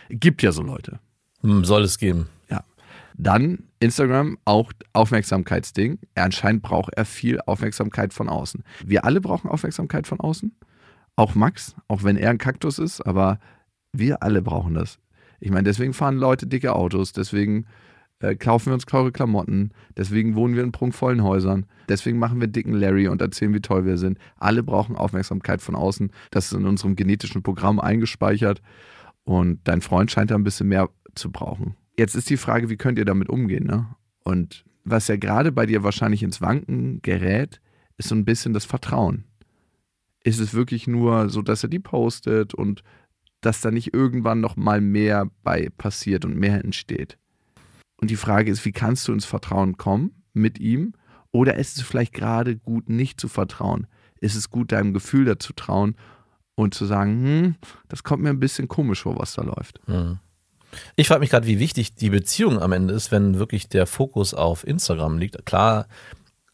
[0.10, 1.00] Gibt ja so Leute.
[1.42, 2.30] Hm, soll es geben.
[2.50, 2.64] Ja.
[3.18, 6.00] Dann Instagram, auch Aufmerksamkeitsding.
[6.14, 8.64] Er anscheinend braucht er viel Aufmerksamkeit von außen.
[8.86, 10.56] Wir alle brauchen Aufmerksamkeit von außen.
[11.16, 13.40] Auch Max, auch wenn er ein Kaktus ist, aber
[13.92, 15.00] wir alle brauchen das.
[15.40, 17.66] Ich meine, deswegen fahren Leute dicke Autos, deswegen
[18.22, 22.48] äh, kaufen wir uns teure Klamotten, deswegen wohnen wir in prunkvollen Häusern, deswegen machen wir
[22.48, 24.18] dicken Larry und erzählen, wie toll wir sind.
[24.38, 26.12] Alle brauchen Aufmerksamkeit von außen.
[26.30, 28.62] Das ist in unserem genetischen Programm eingespeichert
[29.24, 31.76] und dein Freund scheint da ein bisschen mehr zu brauchen.
[31.98, 33.66] Jetzt ist die Frage, wie könnt ihr damit umgehen?
[33.66, 33.88] Ne?
[34.24, 37.62] Und was ja gerade bei dir wahrscheinlich ins Wanken gerät,
[37.98, 39.26] ist so ein bisschen das Vertrauen.
[40.24, 42.84] Ist es wirklich nur so, dass er die postet und
[43.42, 47.18] dass da nicht irgendwann noch mal mehr bei passiert und mehr entsteht?
[48.02, 50.94] Und die Frage ist, wie kannst du ins Vertrauen kommen mit ihm?
[51.32, 53.88] Oder ist es vielleicht gerade gut, nicht zu vertrauen?
[54.20, 55.96] Ist es gut, deinem Gefühl dazu trauen
[56.56, 57.56] und zu sagen, hm,
[57.88, 59.80] das kommt mir ein bisschen komisch vor, was da läuft?
[59.86, 60.20] Hm.
[60.96, 64.34] Ich frage mich gerade, wie wichtig die Beziehung am Ende ist, wenn wirklich der Fokus
[64.34, 65.46] auf Instagram liegt.
[65.46, 65.88] Klar,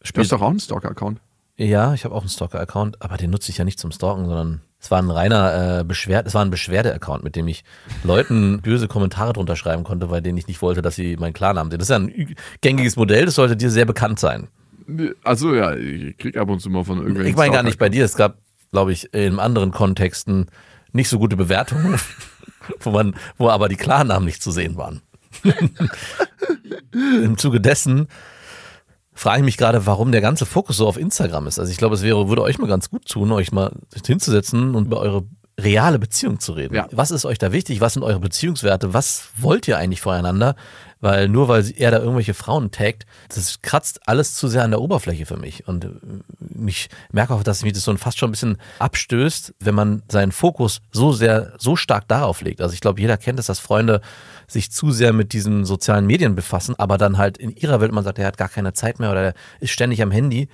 [0.00, 1.20] Du spielt hast doch auch einen Stalker-Account.
[1.56, 4.60] Ja, ich habe auch einen Stalker-Account, aber den nutze ich ja nicht zum Stalken, sondern
[4.80, 7.64] es war ein reiner äh, Beschwerde, es war ein Beschwerde-Account, mit dem ich
[8.04, 11.70] Leuten böse Kommentare drunter schreiben konnte, bei denen ich nicht wollte, dass sie meinen Klarnamen
[11.70, 11.80] sehen.
[11.80, 14.48] Das ist ja ein gängiges Modell, das sollte dir sehr bekannt sein.
[15.24, 17.88] Also ja, ich krieg ab und zu mal von irgendwelchen Ich meine gar nicht bei
[17.88, 18.38] dir, es gab,
[18.70, 20.46] glaube ich, in anderen Kontexten
[20.92, 21.98] nicht so gute Bewertungen,
[22.80, 25.02] wo man, wo aber die Klarnamen nicht zu sehen waren.
[26.92, 28.08] Im Zuge dessen
[29.18, 31.58] frage ich mich gerade, warum der ganze Fokus so auf Instagram ist.
[31.58, 33.72] Also ich glaube, es wäre, würde euch mal ganz gut tun, euch mal
[34.06, 35.24] hinzusetzen und über eure
[35.60, 36.74] reale Beziehung zu reden.
[36.74, 36.86] Ja.
[36.92, 37.80] Was ist euch da wichtig?
[37.80, 38.94] Was sind eure Beziehungswerte?
[38.94, 40.54] Was wollt ihr eigentlich voreinander?
[41.00, 44.80] Weil nur weil er da irgendwelche Frauen taggt, das kratzt alles zu sehr an der
[44.80, 45.68] Oberfläche für mich.
[45.68, 45.88] Und äh,
[46.66, 50.32] ich merke auch, dass mich das so fast schon ein bisschen abstößt, wenn man seinen
[50.32, 52.60] Fokus so sehr, so stark darauf legt.
[52.60, 54.00] Also ich glaube, jeder kennt es, dass Freunde
[54.48, 58.04] sich zu sehr mit diesen sozialen Medien befassen, aber dann halt in ihrer Welt, man
[58.04, 60.48] sagt, er hat gar keine Zeit mehr oder er ist ständig am Handy.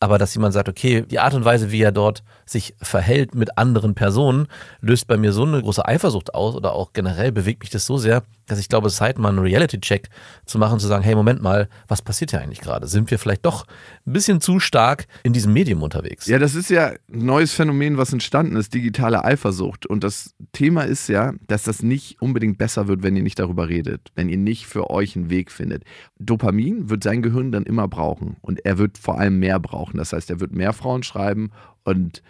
[0.00, 3.58] Aber dass jemand sagt, okay, die Art und Weise, wie er dort sich verhält mit
[3.58, 4.46] anderen Personen,
[4.80, 7.96] löst bei mir so eine große Eifersucht aus oder auch generell bewegt mich das so
[7.96, 10.08] sehr, dass ich glaube, es ist Zeit, mal einen Reality-Check
[10.44, 12.86] zu machen, zu sagen, hey, Moment mal, was passiert hier eigentlich gerade?
[12.88, 13.66] Sind wir vielleicht doch
[14.06, 16.26] ein bisschen zu stark in diesem Medium unterwegs?
[16.26, 19.86] Ja, das ist ja ein neues Phänomen, was entstanden ist, digitale Eifersucht.
[19.86, 23.68] Und das Thema ist ja, dass das nicht unbedingt besser wird, wenn ihr nicht darüber
[23.68, 25.84] redet, wenn ihr nicht für euch einen Weg findet.
[26.18, 29.98] Dopamin wird sein Gehirn dann immer brauchen und er wird vor allem mehr brauchen.
[29.98, 31.50] Das heißt, er wird mehr Frauen schreiben
[31.84, 32.22] und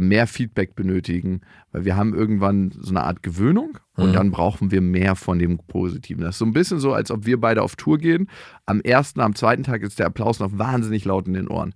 [0.00, 4.12] mehr Feedback benötigen, weil wir haben irgendwann so eine Art Gewöhnung und Mhm.
[4.14, 6.22] dann brauchen wir mehr von dem Positiven.
[6.22, 8.28] Das ist so ein bisschen so, als ob wir beide auf Tour gehen.
[8.66, 11.74] Am ersten, am zweiten Tag ist der Applaus noch wahnsinnig laut in den Ohren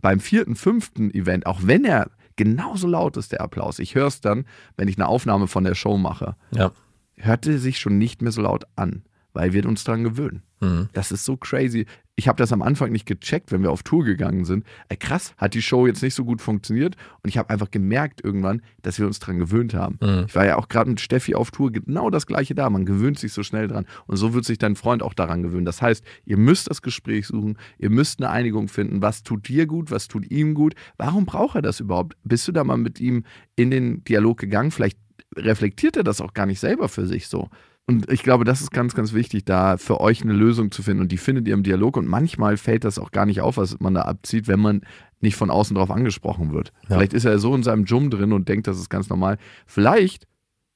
[0.00, 4.20] beim vierten, fünften Event, auch wenn er genauso laut ist, der Applaus, ich höre es
[4.20, 4.44] dann,
[4.76, 6.70] wenn ich eine Aufnahme von der Show mache, Ja.
[7.16, 9.02] hörte sich schon nicht mehr so laut an,
[9.38, 10.42] weil wir uns daran gewöhnen.
[10.60, 10.88] Mhm.
[10.94, 11.86] Das ist so crazy.
[12.16, 14.64] Ich habe das am Anfang nicht gecheckt, wenn wir auf Tour gegangen sind.
[14.88, 18.20] Ey, krass, hat die Show jetzt nicht so gut funktioniert und ich habe einfach gemerkt
[18.24, 20.00] irgendwann, dass wir uns daran gewöhnt haben.
[20.02, 20.24] Mhm.
[20.26, 22.68] Ich war ja auch gerade mit Steffi auf Tour, genau das gleiche da.
[22.68, 25.64] Man gewöhnt sich so schnell dran und so wird sich dein Freund auch daran gewöhnen.
[25.64, 29.02] Das heißt, ihr müsst das Gespräch suchen, ihr müsst eine Einigung finden.
[29.02, 30.74] Was tut dir gut, was tut ihm gut?
[30.96, 32.16] Warum braucht er das überhaupt?
[32.24, 33.22] Bist du da mal mit ihm
[33.54, 34.72] in den Dialog gegangen?
[34.72, 34.98] Vielleicht
[35.36, 37.48] reflektiert er das auch gar nicht selber für sich so.
[37.88, 41.00] Und ich glaube, das ist ganz, ganz wichtig, da für euch eine Lösung zu finden.
[41.00, 41.96] Und die findet ihr im Dialog.
[41.96, 44.82] Und manchmal fällt das auch gar nicht auf, was man da abzieht, wenn man
[45.20, 46.74] nicht von außen drauf angesprochen wird.
[46.82, 46.96] Ja.
[46.96, 49.38] Vielleicht ist er so in seinem Jum drin und denkt, das ist ganz normal.
[49.66, 50.26] Vielleicht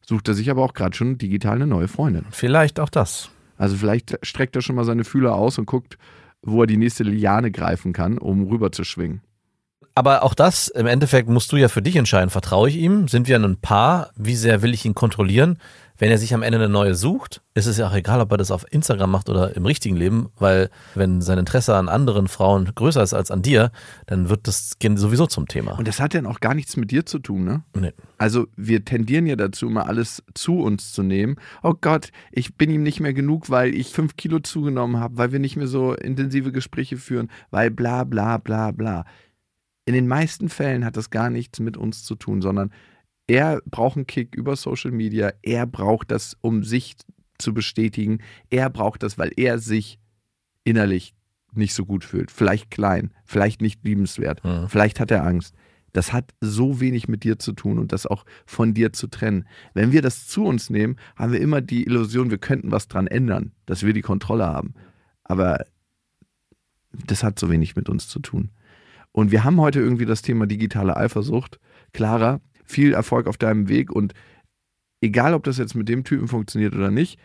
[0.00, 2.24] sucht er sich aber auch gerade schon digital eine neue Freundin.
[2.30, 3.30] Vielleicht auch das.
[3.58, 5.98] Also vielleicht streckt er schon mal seine Fühler aus und guckt,
[6.40, 9.20] wo er die nächste Liane greifen kann, um rüber zu schwingen.
[9.94, 12.30] Aber auch das, im Endeffekt musst du ja für dich entscheiden.
[12.30, 13.08] Vertraue ich ihm?
[13.08, 14.10] Sind wir ein Paar?
[14.16, 15.58] Wie sehr will ich ihn kontrollieren?
[15.98, 18.38] Wenn er sich am Ende eine neue sucht, ist es ja auch egal, ob er
[18.38, 22.68] das auf Instagram macht oder im richtigen Leben, weil wenn sein Interesse an anderen Frauen
[22.74, 23.70] größer ist als an dir,
[24.06, 25.78] dann wird das sowieso zum Thema.
[25.78, 27.62] Und das hat ja auch gar nichts mit dir zu tun, ne?
[27.78, 27.92] Nee.
[28.18, 31.36] Also wir tendieren ja dazu, mal alles zu uns zu nehmen.
[31.62, 35.30] Oh Gott, ich bin ihm nicht mehr genug, weil ich fünf Kilo zugenommen habe, weil
[35.30, 39.04] wir nicht mehr so intensive Gespräche führen, weil bla bla bla bla.
[39.84, 42.72] In den meisten Fällen hat das gar nichts mit uns zu tun, sondern
[43.26, 45.32] er braucht einen Kick über Social Media.
[45.42, 46.96] Er braucht das, um sich
[47.38, 48.20] zu bestätigen.
[48.50, 49.98] Er braucht das, weil er sich
[50.64, 51.14] innerlich
[51.52, 52.30] nicht so gut fühlt.
[52.30, 54.68] Vielleicht klein, vielleicht nicht liebenswert, Mhm.
[54.68, 55.54] vielleicht hat er Angst.
[55.92, 59.46] Das hat so wenig mit dir zu tun und das auch von dir zu trennen.
[59.74, 63.06] Wenn wir das zu uns nehmen, haben wir immer die Illusion, wir könnten was dran
[63.06, 64.72] ändern, dass wir die Kontrolle haben.
[65.24, 65.66] Aber
[67.06, 68.50] das hat so wenig mit uns zu tun.
[69.12, 71.60] Und wir haben heute irgendwie das Thema digitale Eifersucht.
[71.92, 74.14] Clara, viel Erfolg auf deinem Weg und
[75.00, 77.18] egal, ob das jetzt mit dem Typen funktioniert oder nicht,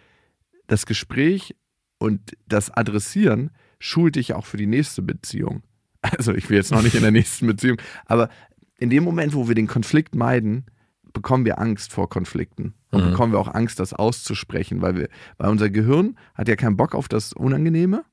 [0.68, 1.56] das Gespräch
[1.98, 5.64] und das Adressieren schult dich auch für die nächste Beziehung.
[6.02, 8.30] Also ich will jetzt noch nicht in der nächsten Beziehung, aber
[8.78, 10.66] in dem Moment, wo wir den Konflikt meiden,
[11.12, 13.10] bekommen wir Angst vor Konflikten und Mhm.
[13.12, 16.94] bekommen wir auch Angst, das auszusprechen, weil wir, weil unser Gehirn hat ja keinen Bock
[16.94, 18.06] auf das Unangenehme.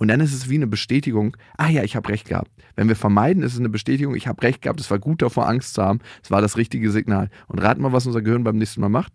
[0.00, 2.50] Und dann ist es wie eine Bestätigung, ah ja, ich habe recht gehabt.
[2.74, 5.46] Wenn wir vermeiden, ist es eine Bestätigung, ich habe recht gehabt, es war gut davor,
[5.46, 7.28] Angst zu haben, es war das richtige Signal.
[7.48, 9.12] Und raten mal, was unser Gehirn beim nächsten Mal macht?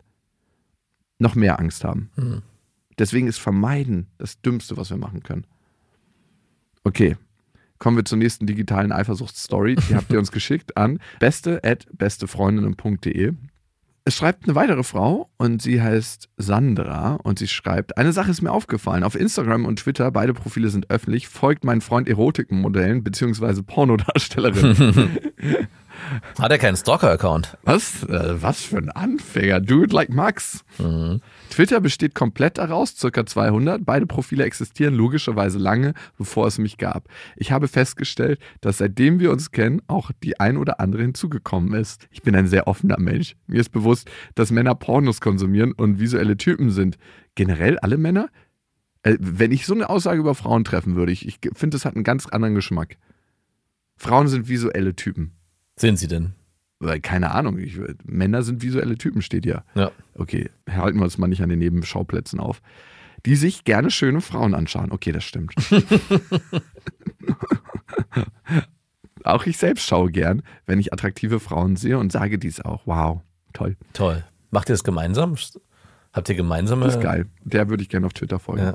[1.17, 2.11] Noch mehr Angst haben.
[2.15, 2.43] Mhm.
[2.99, 5.47] Deswegen ist Vermeiden das Dümmste, was wir machen können.
[6.83, 7.17] Okay,
[7.79, 9.77] kommen wir zur nächsten digitalen Eifersuchtsstory.
[9.89, 13.33] Die habt ihr uns geschickt an beste at bestefreundinnen.de.
[14.07, 18.43] Es schreibt eine weitere Frau und sie heißt Sandra und sie schreibt, eine Sache ist
[18.43, 19.03] mir aufgefallen.
[19.03, 23.63] Auf Instagram und Twitter, beide Profile sind öffentlich, folgt mein Freund Erotikmodellen bzw.
[23.63, 25.17] Pornodarstellerinnen.
[26.39, 27.57] Hat er keinen Stalker-Account?
[27.63, 28.03] Was?
[28.03, 29.61] Äh, was für ein Anfänger.
[29.69, 30.63] It like Max.
[31.49, 33.85] Twitter besteht komplett daraus, circa 200.
[33.85, 37.07] Beide Profile existieren logischerweise lange, bevor es mich gab.
[37.35, 42.07] Ich habe festgestellt, dass seitdem wir uns kennen, auch die ein oder andere hinzugekommen ist.
[42.11, 43.35] Ich bin ein sehr offener Mensch.
[43.47, 46.97] Mir ist bewusst, dass Männer Pornos konsumieren und visuelle Typen sind.
[47.35, 48.29] Generell alle Männer?
[49.03, 51.95] Äh, wenn ich so eine Aussage über Frauen treffen würde, ich, ich finde, das hat
[51.95, 52.97] einen ganz anderen Geschmack.
[53.97, 55.31] Frauen sind visuelle Typen.
[55.75, 56.33] Sind sie denn?
[56.79, 59.63] Weil, keine Ahnung, ich, Männer sind visuelle Typen, steht ja.
[59.75, 59.91] Ja.
[60.15, 62.61] Okay, halten wir uns mal nicht an den Nebenschauplätzen auf.
[63.25, 64.91] Die sich gerne schöne Frauen anschauen.
[64.91, 65.55] Okay, das stimmt.
[69.23, 72.85] auch ich selbst schaue gern, wenn ich attraktive Frauen sehe und sage dies auch.
[72.85, 73.21] Wow,
[73.53, 73.77] toll.
[73.93, 74.23] Toll.
[74.51, 75.35] Macht ihr das gemeinsam?
[76.13, 76.85] Habt ihr gemeinsame.
[76.85, 77.25] Das ist geil.
[77.43, 78.63] Der würde ich gerne auf Twitter folgen.
[78.63, 78.73] Ja.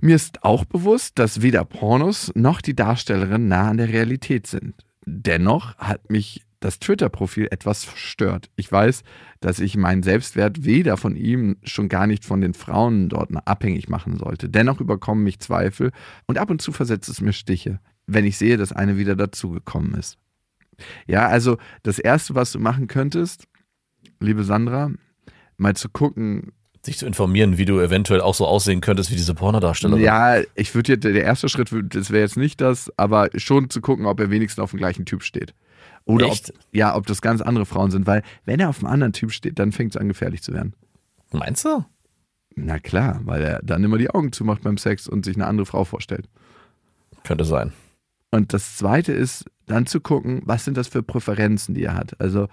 [0.00, 4.74] Mir ist auch bewusst, dass weder Pornos noch die Darstellerin nah an der Realität sind.
[5.04, 8.48] Dennoch hat mich das Twitter-Profil etwas verstört.
[8.56, 9.02] Ich weiß,
[9.40, 13.88] dass ich meinen Selbstwert weder von ihm, schon gar nicht von den Frauen dort abhängig
[13.88, 14.48] machen sollte.
[14.48, 15.90] Dennoch überkommen mich Zweifel
[16.26, 19.94] und ab und zu versetzt es mir Stiche, wenn ich sehe, dass eine wieder dazugekommen
[19.94, 20.18] ist.
[21.06, 23.46] Ja, also das Erste, was du machen könntest,
[24.20, 24.90] liebe Sandra,
[25.56, 26.52] mal zu gucken,
[26.84, 30.02] Sich zu informieren, wie du eventuell auch so aussehen könntest wie diese Pornodarstellerin.
[30.02, 33.80] Ja, ich würde jetzt, der erste Schritt, das wäre jetzt nicht das, aber schon zu
[33.80, 35.54] gucken, ob er wenigstens auf dem gleichen Typ steht.
[36.04, 36.50] Oder Echt?
[36.50, 39.32] Ob, ja, ob das ganz andere Frauen sind, weil wenn er auf einem anderen Typ
[39.32, 40.74] steht, dann fängt es an gefährlich zu werden.
[41.30, 41.84] Meinst du?
[42.56, 45.66] Na klar, weil er dann immer die Augen zumacht beim Sex und sich eine andere
[45.66, 46.28] Frau vorstellt.
[47.24, 47.72] Könnte sein.
[48.30, 52.20] Und das zweite ist, dann zu gucken, was sind das für Präferenzen, die er hat.
[52.20, 52.48] Also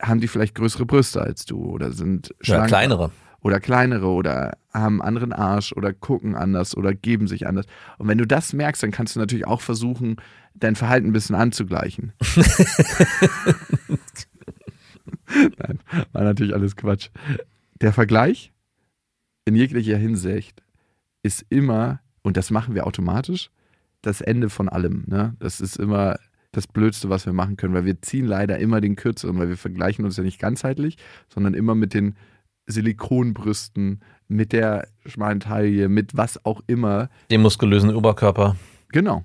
[0.00, 3.10] haben die vielleicht größere Brüste als du oder sind Ja, schlanker kleinere.
[3.42, 7.66] Oder kleinere oder haben einen anderen Arsch oder gucken anders oder geben sich anders.
[7.98, 10.16] Und wenn du das merkst, dann kannst du natürlich auch versuchen,
[10.54, 12.12] dein Verhalten ein bisschen anzugleichen.
[15.34, 15.78] Nein,
[16.12, 17.10] war natürlich alles Quatsch.
[17.80, 18.52] Der Vergleich
[19.44, 20.62] in jeglicher Hinsicht
[21.22, 23.50] ist immer, und das machen wir automatisch,
[24.02, 25.04] das Ende von allem.
[25.06, 25.34] Ne?
[25.38, 26.18] Das ist immer
[26.52, 29.56] das Blödste, was wir machen können, weil wir ziehen leider immer den Kürzeren, weil wir
[29.56, 30.96] vergleichen uns ja nicht ganzheitlich,
[31.28, 32.16] sondern immer mit den
[32.70, 37.08] Silikonbrüsten, mit der schmalen Taille, mit was auch immer.
[37.30, 38.56] Den muskulösen Oberkörper.
[38.92, 39.24] Genau.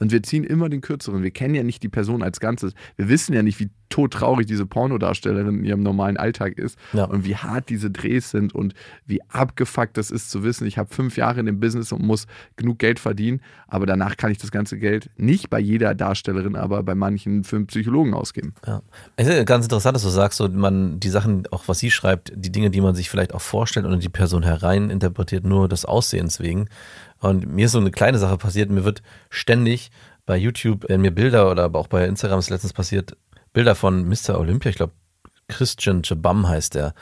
[0.00, 1.22] Und wir ziehen immer den Kürzeren.
[1.24, 2.72] Wir kennen ja nicht die Person als Ganzes.
[2.96, 7.04] Wir wissen ja nicht, wie todtraurig diese Pornodarstellerin in ihrem normalen Alltag ist Ja.
[7.04, 8.74] und wie hart diese Drehs sind und
[9.06, 12.26] wie abgefuckt das ist zu wissen, ich habe fünf Jahre in dem Business und muss
[12.56, 16.82] genug Geld verdienen, aber danach kann ich das ganze Geld nicht bei jeder Darstellerin, aber
[16.82, 18.54] bei manchen für einen Psychologen ausgeben.
[18.66, 18.82] Ja.
[19.16, 22.30] Es ist ganz interessant, dass du sagst, so man die Sachen, auch was sie schreibt,
[22.36, 25.66] die Dinge, die man sich vielleicht auch vorstellt und in die Person herein interpretiert, nur
[25.68, 26.68] des Aussehens wegen.
[27.20, 29.90] Und mir ist so eine kleine Sache passiert, mir wird ständig
[30.26, 33.16] bei YouTube, wenn mir Bilder oder aber auch bei Instagram ist letztens passiert,
[33.52, 34.38] Bilder von Mr.
[34.38, 34.92] Olympia, ich glaube
[35.48, 36.92] Christian Chabam heißt der.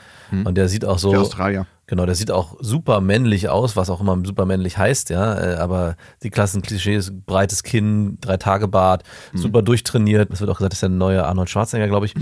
[0.45, 1.11] Und der sieht auch so.
[1.11, 1.67] Der Australier.
[1.85, 5.37] Genau, der sieht auch super männlich aus, was auch immer super männlich heißt, ja.
[5.39, 9.03] äh, Aber die klassen Klischees, breites Kinn, drei Tage Bart,
[9.33, 10.31] super durchtrainiert.
[10.31, 12.13] Es wird auch gesagt, das ist der neue Arnold Schwarzenegger, glaube ich.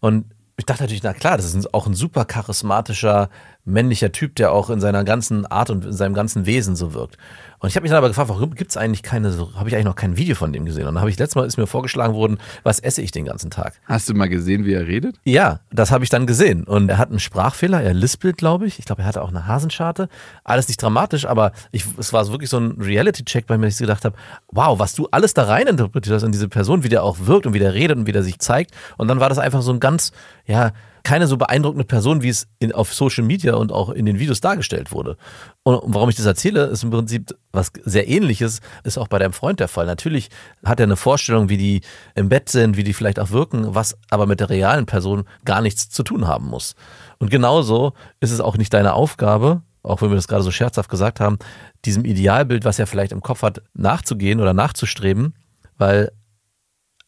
[0.00, 0.26] Und
[0.58, 3.30] ich dachte natürlich, na klar, das ist auch ein super charismatischer,
[3.68, 7.16] männlicher Typ, der auch in seiner ganzen Art und in seinem ganzen Wesen so wirkt.
[7.60, 9.84] Und ich habe mich dann aber gefragt, warum gibt es eigentlich keine, habe ich eigentlich
[9.84, 10.86] noch kein Video von dem gesehen?
[10.86, 13.50] Und dann habe ich letztes Mal ist mir vorgeschlagen worden, was esse ich den ganzen
[13.50, 13.74] Tag?
[13.86, 15.16] Hast du mal gesehen, wie er redet?
[15.24, 16.64] Ja, das habe ich dann gesehen.
[16.64, 18.78] Und er hat einen Sprachfehler, er lispelt, glaube ich.
[18.78, 20.08] Ich glaube, er hatte auch eine Hasenscharte.
[20.44, 23.80] Alles nicht dramatisch, aber ich, es war wirklich so ein Reality-Check bei mir, dass ich
[23.80, 24.16] gedacht habe,
[24.52, 27.46] wow, was du alles da rein interpretiert hast in diese Person, wie der auch wirkt
[27.46, 28.70] und wie der redet und wie der sich zeigt.
[28.98, 30.12] Und dann war das einfach so ein ganz,
[30.46, 30.70] ja,
[31.02, 34.40] keine so beeindruckende Person, wie es in, auf Social Media und auch in den Videos
[34.40, 35.16] dargestellt wurde.
[35.62, 39.32] Und warum ich das erzähle, ist im Prinzip was sehr ähnliches, ist auch bei deinem
[39.32, 39.86] Freund der Fall.
[39.86, 40.30] Natürlich
[40.64, 41.80] hat er eine Vorstellung, wie die
[42.14, 45.60] im Bett sind, wie die vielleicht auch wirken, was aber mit der realen Person gar
[45.60, 46.74] nichts zu tun haben muss.
[47.18, 50.90] Und genauso ist es auch nicht deine Aufgabe, auch wenn wir das gerade so scherzhaft
[50.90, 51.38] gesagt haben,
[51.84, 55.34] diesem Idealbild, was er vielleicht im Kopf hat, nachzugehen oder nachzustreben,
[55.76, 56.12] weil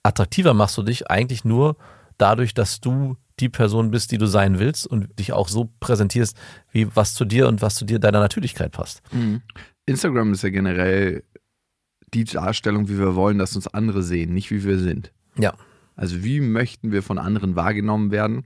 [0.02, 1.76] attraktiver machst du dich eigentlich nur
[2.18, 6.36] dadurch, dass du die Person bist, die du sein willst und dich auch so präsentierst,
[6.70, 9.02] wie was zu dir und was zu dir deiner Natürlichkeit passt.
[9.86, 11.24] Instagram ist ja generell
[12.12, 15.12] die Darstellung, wie wir wollen, dass uns andere sehen, nicht wie wir sind.
[15.38, 15.54] Ja.
[15.96, 18.44] Also wie möchten wir von anderen wahrgenommen werden?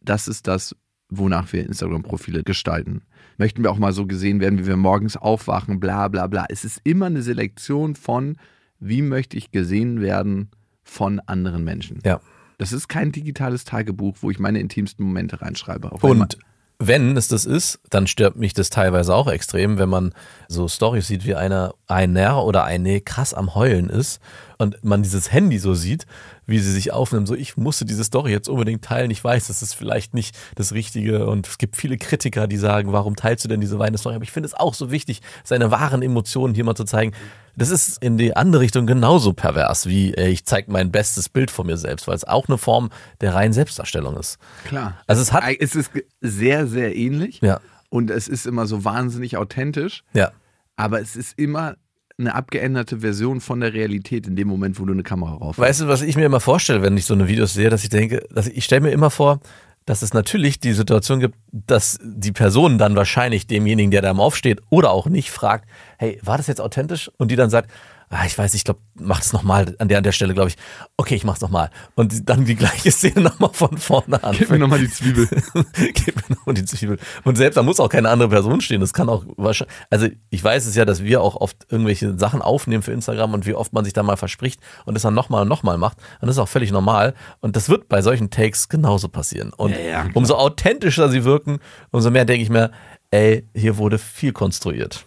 [0.00, 0.76] Das ist das,
[1.08, 3.02] wonach wir Instagram-Profile gestalten.
[3.36, 6.46] Möchten wir auch mal so gesehen werden, wie wir morgens aufwachen, bla bla bla.
[6.48, 8.36] Es ist immer eine Selektion von,
[8.78, 10.50] wie möchte ich gesehen werden
[10.82, 12.00] von anderen Menschen.
[12.04, 12.20] Ja.
[12.58, 15.90] Das ist kein digitales Tagebuch, wo ich meine intimsten Momente reinschreibe.
[15.90, 16.38] Und
[16.80, 20.14] wenn es das ist, dann stört mich das teilweise auch extrem, wenn man
[20.46, 24.20] so Storys sieht, wie einer, einer oder eine krass am Heulen ist
[24.58, 26.06] und man dieses Handy so sieht,
[26.46, 29.60] wie sie sich aufnehmen, so ich musste diese Story jetzt unbedingt teilen, ich weiß, das
[29.60, 33.48] ist vielleicht nicht das Richtige und es gibt viele Kritiker, die sagen, warum teilst du
[33.48, 34.14] denn diese weine Story?
[34.14, 37.12] Aber ich finde es auch so wichtig, seine wahren Emotionen hier mal zu zeigen.
[37.58, 41.50] Das ist in die andere Richtung genauso pervers, wie äh, ich zeige mein bestes Bild
[41.50, 42.90] von mir selbst, weil es auch eine Form
[43.20, 44.38] der reinen Selbstdarstellung ist.
[44.64, 44.96] Klar.
[45.06, 45.90] Also es hat- es ist
[46.20, 47.40] sehr, sehr ähnlich.
[47.42, 47.60] Ja.
[47.90, 50.04] Und es ist immer so wahnsinnig authentisch.
[50.12, 50.30] Ja.
[50.76, 51.74] Aber es ist immer
[52.20, 55.82] eine abgeänderte Version von der Realität in dem Moment, wo du eine Kamera rauf Weißt
[55.82, 58.24] du, was ich mir immer vorstelle, wenn ich so eine Videos sehe, dass ich denke,
[58.30, 59.40] dass ich, ich stelle mir immer vor,
[59.88, 64.20] dass es natürlich die Situation gibt, dass die Person dann wahrscheinlich demjenigen, der da im
[64.20, 67.10] Aufsteht oder auch nicht, fragt, hey, war das jetzt authentisch?
[67.16, 67.70] Und die dann sagt,
[68.10, 70.56] ah, ich weiß, ich glaube, mach das nochmal an der, an der Stelle, glaube ich.
[70.96, 71.70] Okay, ich mach's nochmal.
[71.94, 74.34] Und dann die gleiche Szene nochmal von vorne an.
[74.36, 75.28] Gib mir nochmal die Zwiebel.
[75.74, 76.98] Gib mir nochmal die Zwiebel.
[77.24, 78.80] Und selbst da muss auch keine andere Person stehen.
[78.80, 79.76] Das kann auch wahrscheinlich.
[79.90, 83.46] Also ich weiß es ja, dass wir auch oft irgendwelche Sachen aufnehmen für Instagram und
[83.46, 85.98] wie oft man sich da mal verspricht und das dann nochmal und nochmal macht.
[86.20, 87.14] Und das ist auch völlig normal.
[87.40, 89.52] Und das wird bei solchen Takes genauso passieren.
[89.52, 91.58] Und Ja, ja, umso authentischer sie wirken,
[91.90, 92.70] umso mehr denke ich mir,
[93.10, 95.04] ey, hier wurde viel konstruiert.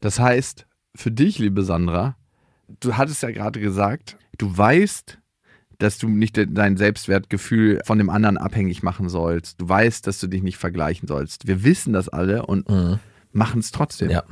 [0.00, 0.66] Das heißt,
[0.98, 2.16] für dich, liebe Sandra,
[2.80, 5.18] du hattest ja gerade gesagt, du weißt,
[5.78, 9.60] dass du nicht de- dein Selbstwertgefühl von dem anderen abhängig machen sollst.
[9.60, 11.46] Du weißt, dass du dich nicht vergleichen sollst.
[11.46, 12.68] Wir wissen das alle und
[13.32, 14.10] machen es trotzdem.
[14.10, 14.24] Ja.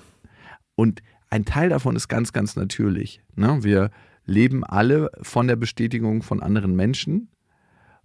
[0.74, 3.22] Und ein Teil davon ist ganz, ganz natürlich.
[3.37, 3.62] Ne?
[3.62, 3.90] Wir
[4.24, 7.29] leben alle von der Bestätigung von anderen Menschen.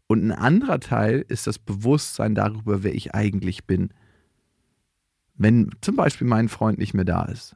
[0.05, 3.91] Und ein anderer Teil ist das Bewusstsein darüber, wer ich eigentlich bin.
[5.33, 7.55] Wenn zum Beispiel mein Freund nicht mehr da ist,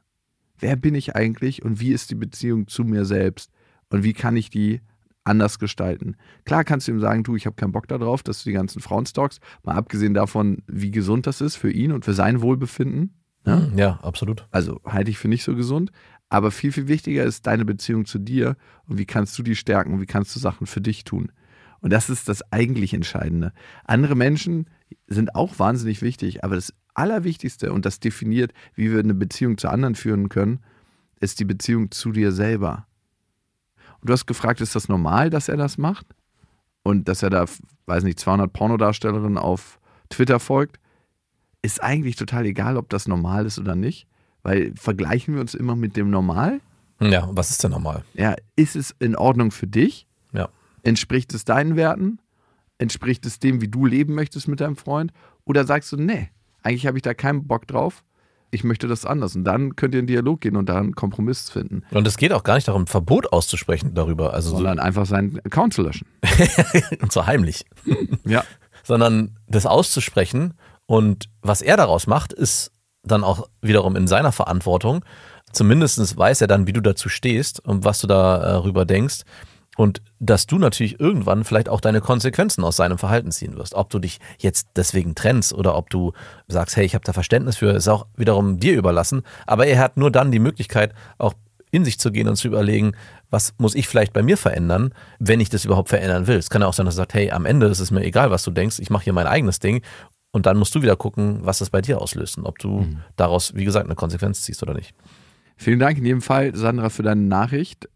[0.60, 3.52] wer bin ich eigentlich und wie ist die Beziehung zu mir selbst
[3.90, 4.82] und wie kann ich die
[5.24, 6.16] anders gestalten?
[6.46, 8.82] Klar kannst du ihm sagen, du, ich habe keinen Bock darauf, dass du die ganzen
[8.82, 13.14] Frauen stalkst, mal abgesehen davon, wie gesund das ist für ihn und für sein Wohlbefinden.
[13.46, 13.72] Ne?
[13.76, 14.48] Ja, absolut.
[14.52, 15.92] Also halte ich für nicht so gesund.
[16.30, 19.94] Aber viel, viel wichtiger ist deine Beziehung zu dir und wie kannst du die stärken
[19.94, 21.32] und wie kannst du Sachen für dich tun.
[21.82, 23.54] Und das ist das eigentlich Entscheidende.
[23.84, 24.70] Andere Menschen
[25.08, 29.70] sind auch wahnsinnig wichtig, aber das Allerwichtigste und das definiert, wie wir eine Beziehung zu
[29.70, 30.60] anderen führen können,
[31.20, 32.88] ist die Beziehung zu dir selber.
[34.02, 36.08] Und du hast gefragt, ist das normal, dass er das macht?
[36.84, 37.46] Und dass er da,
[37.88, 39.80] weiß nicht, 200 Pornodarstellerinnen auf
[40.10, 40.80] Twitter folgt?
[41.62, 44.08] Ist eigentlich total egal, ob das normal ist oder nicht,
[44.44, 46.62] weil vergleichen wir uns immer mit dem Normal?
[47.02, 48.06] Ja, was ist denn normal?
[48.14, 50.08] Ja, ist es in Ordnung für dich?
[50.32, 50.50] Ja.
[50.84, 52.20] Entspricht es deinen Werten?
[52.78, 55.12] Entspricht es dem, wie du leben möchtest mit deinem Freund?
[55.46, 56.30] Oder sagst du, nee,
[56.66, 58.04] eigentlich habe ich da keinen Bock drauf.
[58.52, 59.36] Ich möchte das anders.
[59.36, 61.84] Und dann könnt ihr in Dialog gehen und da einen Kompromiss finden.
[61.92, 64.34] Und es geht auch gar nicht darum, ein Verbot auszusprechen darüber.
[64.34, 66.08] Also so, Sondern einfach seinen Account zu löschen.
[67.02, 67.66] und zwar heimlich.
[68.26, 68.44] Ja.
[68.84, 70.54] sondern das auszusprechen
[70.86, 72.72] und was er daraus macht, ist
[73.04, 75.04] dann auch wiederum in seiner Verantwortung.
[75.52, 79.22] zumindest weiß er dann, wie du dazu stehst und was du darüber äh, denkst.
[79.76, 83.76] Und dass du natürlich irgendwann vielleicht auch deine Konsequenzen aus seinem Verhalten ziehen wirst.
[83.76, 86.14] Ob du dich jetzt deswegen trennst oder ob du
[86.48, 89.24] sagst, hey, ich habe da Verständnis für, ist auch wiederum dir überlassen.
[89.46, 91.34] Aber er hat nur dann die Möglichkeit, auch
[91.72, 92.94] in sich zu gehen und zu überlegen,
[93.30, 96.38] was muss ich vielleicht bei mir verändern, wenn ich das überhaupt verändern will.
[96.38, 98.32] Es kann ja auch sein, dass er sagt, hey, am Ende ist es mir egal,
[98.32, 99.82] was du denkst, ich mache hier mein eigenes Ding.
[100.32, 103.02] Und dann musst du wieder gucken, was das bei dir auslöst und ob du mhm.
[103.18, 104.94] daraus, wie gesagt, eine Konsequenz ziehst oder nicht.
[105.58, 107.90] Vielen Dank in jedem Fall, Sandra, für deine Nachricht.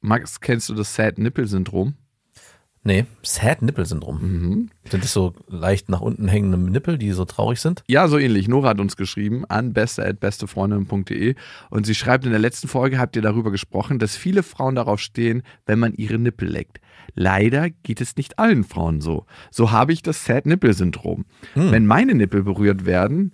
[0.00, 1.94] Max, kennst du das Sad-Nipple-Syndrom?
[2.82, 4.22] Nee, Sad-Nippel-Syndrom.
[4.22, 4.70] Mhm.
[4.88, 7.84] Sind das so leicht nach unten hängende Nippel, die so traurig sind?
[7.86, 8.48] Ja, so ähnlich.
[8.48, 11.34] Nora hat uns geschrieben an beste.bestefreundin.de
[11.68, 15.00] und sie schreibt, in der letzten Folge habt ihr darüber gesprochen, dass viele Frauen darauf
[15.00, 16.80] stehen, wenn man ihre Nippel leckt.
[17.14, 19.26] Leider geht es nicht allen Frauen so.
[19.50, 21.26] So habe ich das Sad-Nippel-Syndrom.
[21.52, 21.72] Hm.
[21.72, 23.32] Wenn meine Nippel berührt werden,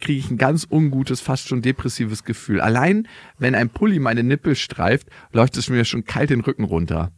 [0.00, 2.60] kriege ich ein ganz ungutes, fast schon depressives Gefühl.
[2.60, 7.12] Allein, wenn ein Pulli meine Nippel streift, läuft es mir schon kalt den Rücken runter.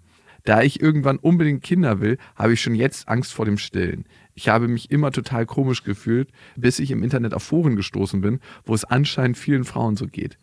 [0.44, 4.04] Da ich irgendwann unbedingt Kinder will, habe ich schon jetzt Angst vor dem Stillen.
[4.34, 8.40] Ich habe mich immer total komisch gefühlt, bis ich im Internet auf Foren gestoßen bin,
[8.64, 10.38] wo es anscheinend vielen Frauen so geht.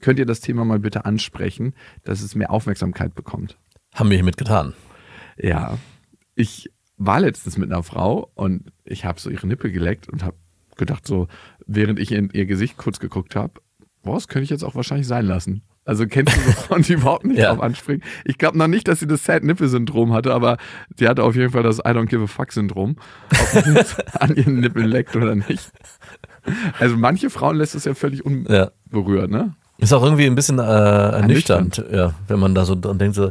[0.00, 3.58] Könnt ihr das Thema mal bitte ansprechen, dass es mehr Aufmerksamkeit bekommt?
[3.94, 4.74] Haben wir hiermit getan.
[5.36, 5.78] Ja,
[6.34, 10.36] ich war letztens mit einer Frau und ich habe so ihre Nippel geleckt und habe
[10.76, 11.28] gedacht, so,
[11.66, 13.54] während ich in ihr Gesicht kurz geguckt habe,
[14.02, 15.62] boah, das könnte ich jetzt auch wahrscheinlich sein lassen.
[15.84, 17.50] Also kennst du so Frauen, die überhaupt nicht ja.
[17.50, 18.02] drauf anspringen?
[18.24, 20.58] Ich glaube noch nicht, dass sie das Sad-Nipple-Syndrom hatte, aber
[20.96, 22.96] sie hatte auf jeden Fall das I don't give a fuck-Syndrom.
[23.30, 23.84] Ob man
[24.20, 25.70] an ihren Nippeln leckt oder nicht.
[26.78, 29.54] Also manche Frauen lässt es ja völlig unberührt, ne?
[29.78, 33.30] Ist auch irgendwie ein bisschen äh, ernüchternd, ja, wenn man da so dran denkt, so,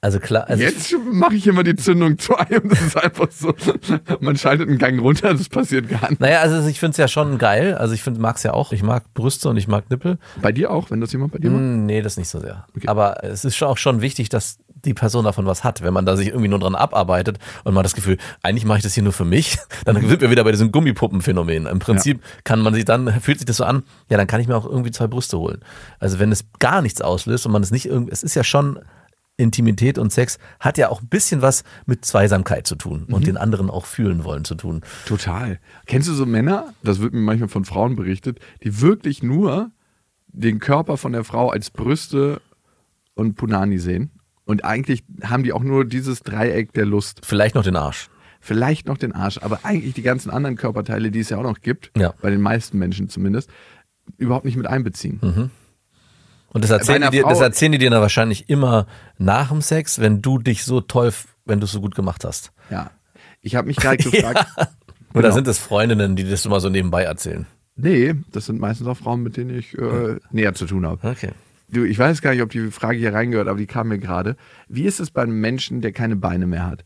[0.00, 0.48] also klar.
[0.48, 3.54] Also Jetzt mache ich immer die Zündung 2 und das ist einfach so.
[4.20, 6.20] Man schaltet einen Gang runter, das passiert gar nicht.
[6.20, 7.74] Naja, also ich finde es ja schon geil.
[7.74, 8.72] Also ich finde, mag es ja auch.
[8.72, 10.18] Ich mag Brüste und ich mag Nippel.
[10.40, 11.62] Bei dir auch, wenn das jemand bei dir macht?
[11.62, 12.66] Mm, nee, das nicht so sehr.
[12.76, 12.88] Okay.
[12.88, 15.82] Aber es ist auch schon wichtig, dass die Person davon was hat.
[15.82, 18.78] Wenn man da sich irgendwie nur dran abarbeitet und man hat das Gefühl, eigentlich mache
[18.78, 21.66] ich das hier nur für mich, dann sind wir wieder bei diesem Gummipuppenphänomen.
[21.66, 22.28] Im Prinzip ja.
[22.44, 24.66] kann man sich dann, fühlt sich das so an, ja, dann kann ich mir auch
[24.66, 25.60] irgendwie zwei Brüste holen.
[25.98, 28.78] Also wenn es gar nichts auslöst und man es nicht irgendwie, es ist ja schon
[29.36, 33.24] Intimität und Sex hat ja auch ein bisschen was mit Zweisamkeit zu tun und mhm.
[33.24, 34.82] den anderen auch fühlen wollen zu tun.
[35.06, 35.58] Total.
[35.86, 39.70] Kennst du so Männer, das wird mir manchmal von Frauen berichtet, die wirklich nur
[40.28, 42.40] den Körper von der Frau als Brüste
[43.14, 44.10] und Punani sehen?
[44.44, 47.20] Und eigentlich haben die auch nur dieses Dreieck der Lust.
[47.24, 48.10] Vielleicht noch den Arsch.
[48.40, 51.60] Vielleicht noch den Arsch, aber eigentlich die ganzen anderen Körperteile, die es ja auch noch
[51.62, 52.12] gibt, ja.
[52.20, 53.48] bei den meisten Menschen zumindest,
[54.18, 55.18] überhaupt nicht mit einbeziehen.
[55.22, 55.50] Mhm.
[56.54, 58.86] Und das erzählen, die dir, das erzählen die dir dann wahrscheinlich immer
[59.18, 61.12] nach dem Sex, wenn du dich so toll,
[61.44, 62.52] wenn du es so gut gemacht hast.
[62.70, 62.92] Ja.
[63.42, 64.46] Ich habe mich gerade gefragt.
[64.56, 64.68] ja.
[65.14, 65.34] Oder genau.
[65.34, 67.46] sind es Freundinnen, die das immer so nebenbei erzählen?
[67.74, 71.08] Nee, das sind meistens auch Frauen, mit denen ich äh, näher zu tun habe.
[71.08, 71.32] Okay.
[71.68, 74.36] Du, ich weiß gar nicht, ob die Frage hier reingehört, aber die kam mir gerade.
[74.68, 76.84] Wie ist es bei einem Menschen, der keine Beine mehr hat?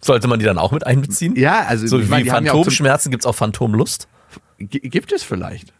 [0.00, 1.36] Sollte man die dann auch mit einbeziehen?
[1.36, 4.08] Ja, also so wie Phantomschmerzen ja gibt es auch Phantomlust?
[4.58, 5.74] Gibt es vielleicht.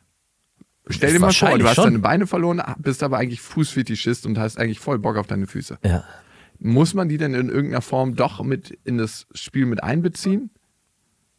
[0.91, 1.85] Stell dir mal vor, du hast schon.
[1.85, 5.79] deine Beine verloren, bist aber eigentlich Fußfetischist und hast eigentlich voll Bock auf deine Füße.
[5.85, 6.05] Ja.
[6.59, 10.51] Muss man die denn in irgendeiner Form doch mit in das Spiel mit einbeziehen?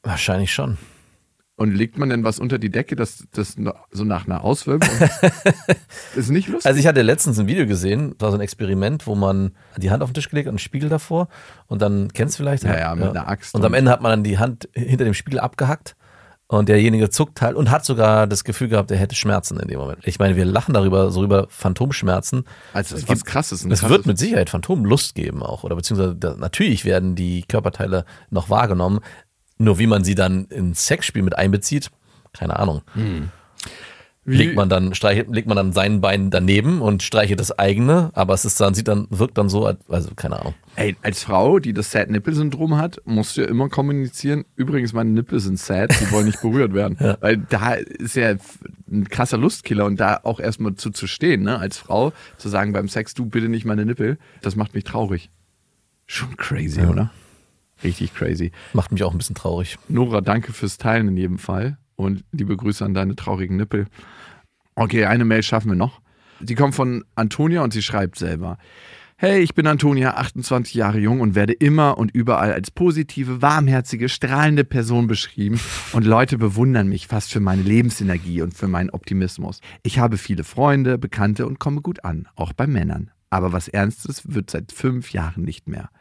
[0.03, 0.77] Wahrscheinlich schon.
[1.61, 3.55] Und legt man denn was unter die Decke, dass das
[3.91, 4.89] so nach einer Auswölbung
[6.15, 6.65] ist nicht lustig?
[6.65, 9.91] Also ich hatte letztens ein Video gesehen, das war so ein Experiment, wo man die
[9.91, 11.27] Hand auf den Tisch gelegt und einen Spiegel davor
[11.67, 13.11] und dann kennst du vielleicht ja, ja, mit ja.
[13.11, 15.95] einer Axt und am Ende hat man dann die Hand hinter dem Spiegel abgehackt
[16.57, 19.79] und derjenige zuckt halt und hat sogar das Gefühl gehabt, er hätte Schmerzen in dem
[19.79, 20.05] Moment.
[20.05, 22.43] Ich meine, wir lachen darüber, so über Phantomschmerzen.
[22.73, 23.63] Also es was krasses.
[23.63, 25.63] Es wird mit Sicherheit Phantomlust geben auch.
[25.63, 28.99] Oder beziehungsweise natürlich werden die Körperteile noch wahrgenommen.
[29.59, 31.89] Nur wie man sie dann ins Sexspiel mit einbezieht,
[32.33, 32.81] keine Ahnung.
[32.95, 33.29] Hm.
[34.23, 34.37] Wie?
[34.37, 38.35] Legt man dann, streichelt, legt man dann sein Bein daneben und streichelt das eigene, aber
[38.35, 40.53] es ist dann, sieht dann, wirkt dann so, also keine Ahnung.
[40.75, 44.45] Ey, als Frau, die das Sad-Nipple-Syndrom hat, musst du ja immer kommunizieren.
[44.55, 46.97] Übrigens, meine Nippel sind sad, die wollen nicht berührt werden.
[46.99, 47.17] ja.
[47.19, 48.35] Weil da ist ja
[48.91, 52.73] ein krasser Lustkiller und da auch erstmal zu, zu stehen, ne, als Frau, zu sagen
[52.73, 55.31] beim Sex, du bitte nicht meine Nippel, das macht mich traurig.
[56.05, 56.89] Schon crazy, ja.
[56.89, 57.11] oder?
[57.83, 58.51] Richtig crazy.
[58.73, 59.79] Macht mich auch ein bisschen traurig.
[59.87, 63.87] Nora, danke fürs Teilen in jedem Fall und liebe Grüße an deine traurigen Nippel.
[64.75, 66.01] Okay, eine Mail schaffen wir noch.
[66.39, 68.57] Die kommt von Antonia und sie schreibt selber.
[69.23, 74.09] Hey, ich bin Antonia, 28 Jahre jung und werde immer und überall als positive, warmherzige,
[74.09, 75.59] strahlende Person beschrieben
[75.93, 79.61] und Leute bewundern mich fast für meine Lebensenergie und für meinen Optimismus.
[79.83, 83.11] Ich habe viele Freunde, Bekannte und komme gut an, auch bei Männern.
[83.29, 85.91] Aber was Ernstes wird seit fünf Jahren nicht mehr.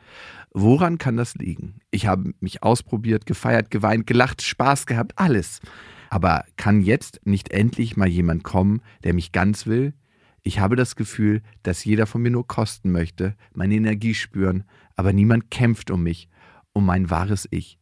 [0.52, 1.80] Woran kann das liegen?
[1.90, 5.60] Ich habe mich ausprobiert, gefeiert, geweint, gelacht, Spaß gehabt, alles.
[6.08, 9.94] Aber kann jetzt nicht endlich mal jemand kommen, der mich ganz will?
[10.42, 14.64] Ich habe das Gefühl, dass jeder von mir nur kosten möchte, meine Energie spüren,
[14.96, 16.28] aber niemand kämpft um mich,
[16.72, 17.78] um mein wahres Ich.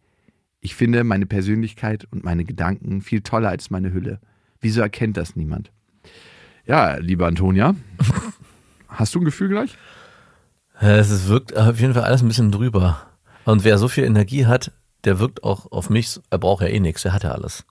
[0.60, 4.20] Ich finde meine Persönlichkeit und meine Gedanken viel toller als meine Hülle.
[4.60, 5.72] Wieso erkennt das niemand?
[6.66, 7.76] Ja, liebe Antonia,
[8.88, 9.78] hast du ein Gefühl gleich?
[10.80, 13.06] Es wirkt auf jeden Fall alles ein bisschen drüber.
[13.44, 14.72] Und wer so viel Energie hat,
[15.04, 17.64] der wirkt auch auf mich, er braucht ja eh nichts, er hat ja alles.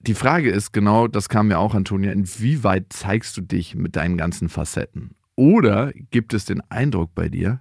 [0.00, 4.16] Die Frage ist genau, das kam mir auch, Antonia, inwieweit zeigst du dich mit deinen
[4.16, 5.14] ganzen Facetten?
[5.36, 7.60] Oder gibt es den Eindruck bei dir,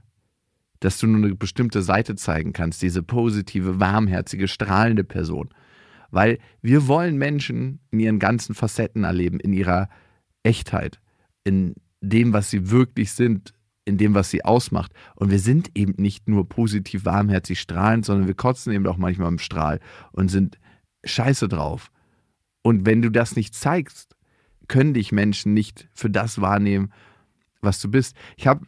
[0.80, 5.50] dass du nur eine bestimmte Seite zeigen kannst, diese positive, warmherzige, strahlende Person?
[6.10, 9.90] Weil wir wollen Menschen in ihren ganzen Facetten erleben, in ihrer
[10.44, 11.00] Echtheit,
[11.44, 13.54] in dem, was sie wirklich sind,
[13.88, 14.92] in dem, was sie ausmacht.
[15.16, 19.30] Und wir sind eben nicht nur positiv, warmherzig, strahlend, sondern wir kotzen eben auch manchmal
[19.30, 19.80] im Strahl
[20.12, 20.60] und sind
[21.04, 21.90] scheiße drauf.
[22.62, 24.16] Und wenn du das nicht zeigst,
[24.68, 26.92] können dich Menschen nicht für das wahrnehmen,
[27.62, 28.16] was du bist.
[28.36, 28.66] Ich habe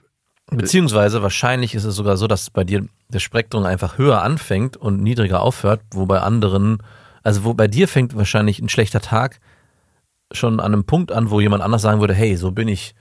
[0.52, 5.02] Beziehungsweise wahrscheinlich ist es sogar so, dass bei dir das Spektrum einfach höher anfängt und
[5.04, 6.82] niedriger aufhört, wo bei anderen,
[7.22, 9.40] also wo bei dir fängt wahrscheinlich ein schlechter Tag
[10.32, 12.96] schon an einem Punkt an, wo jemand anders sagen würde, hey, so bin ich,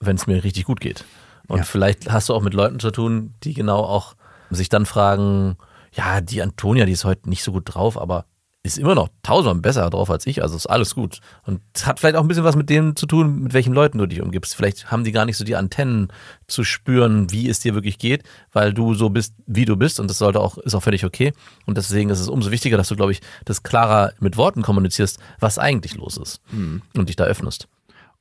[0.00, 1.04] wenn es mir richtig gut geht.
[1.48, 1.64] Und Ja.
[1.64, 4.14] vielleicht hast du auch mit Leuten zu tun, die genau auch
[4.50, 5.56] sich dann fragen,
[5.92, 8.26] ja, die Antonia, die ist heute nicht so gut drauf, aber
[8.64, 11.20] ist immer noch tausendmal besser drauf als ich, also ist alles gut.
[11.44, 14.06] Und hat vielleicht auch ein bisschen was mit dem zu tun, mit welchen Leuten du
[14.06, 14.54] dich umgibst.
[14.54, 16.08] Vielleicht haben die gar nicht so die Antennen
[16.48, 20.10] zu spüren, wie es dir wirklich geht, weil du so bist, wie du bist und
[20.10, 21.32] das sollte auch, ist auch völlig okay.
[21.66, 25.18] Und deswegen ist es umso wichtiger, dass du, glaube ich, das klarer mit Worten kommunizierst,
[25.38, 26.40] was eigentlich los ist
[26.94, 27.68] und dich da öffnest.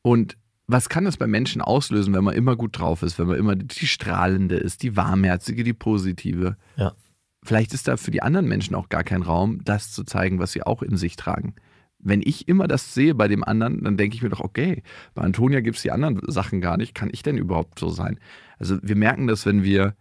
[0.01, 0.37] Und
[0.67, 3.55] was kann es bei Menschen auslösen, wenn man immer gut drauf ist, wenn man immer
[3.55, 6.57] die strahlende ist, die warmherzige, die positive?
[6.75, 6.93] Ja.
[7.43, 10.51] Vielleicht ist da für die anderen Menschen auch gar kein Raum, das zu zeigen, was
[10.51, 11.55] sie auch in sich tragen.
[11.99, 14.83] Wenn ich immer das sehe bei dem anderen, dann denke ich mir doch, okay,
[15.15, 16.93] bei Antonia gibt es die anderen Sachen gar nicht.
[16.93, 18.19] Kann ich denn überhaupt so sein?
[18.59, 19.95] Also wir merken das, wenn wir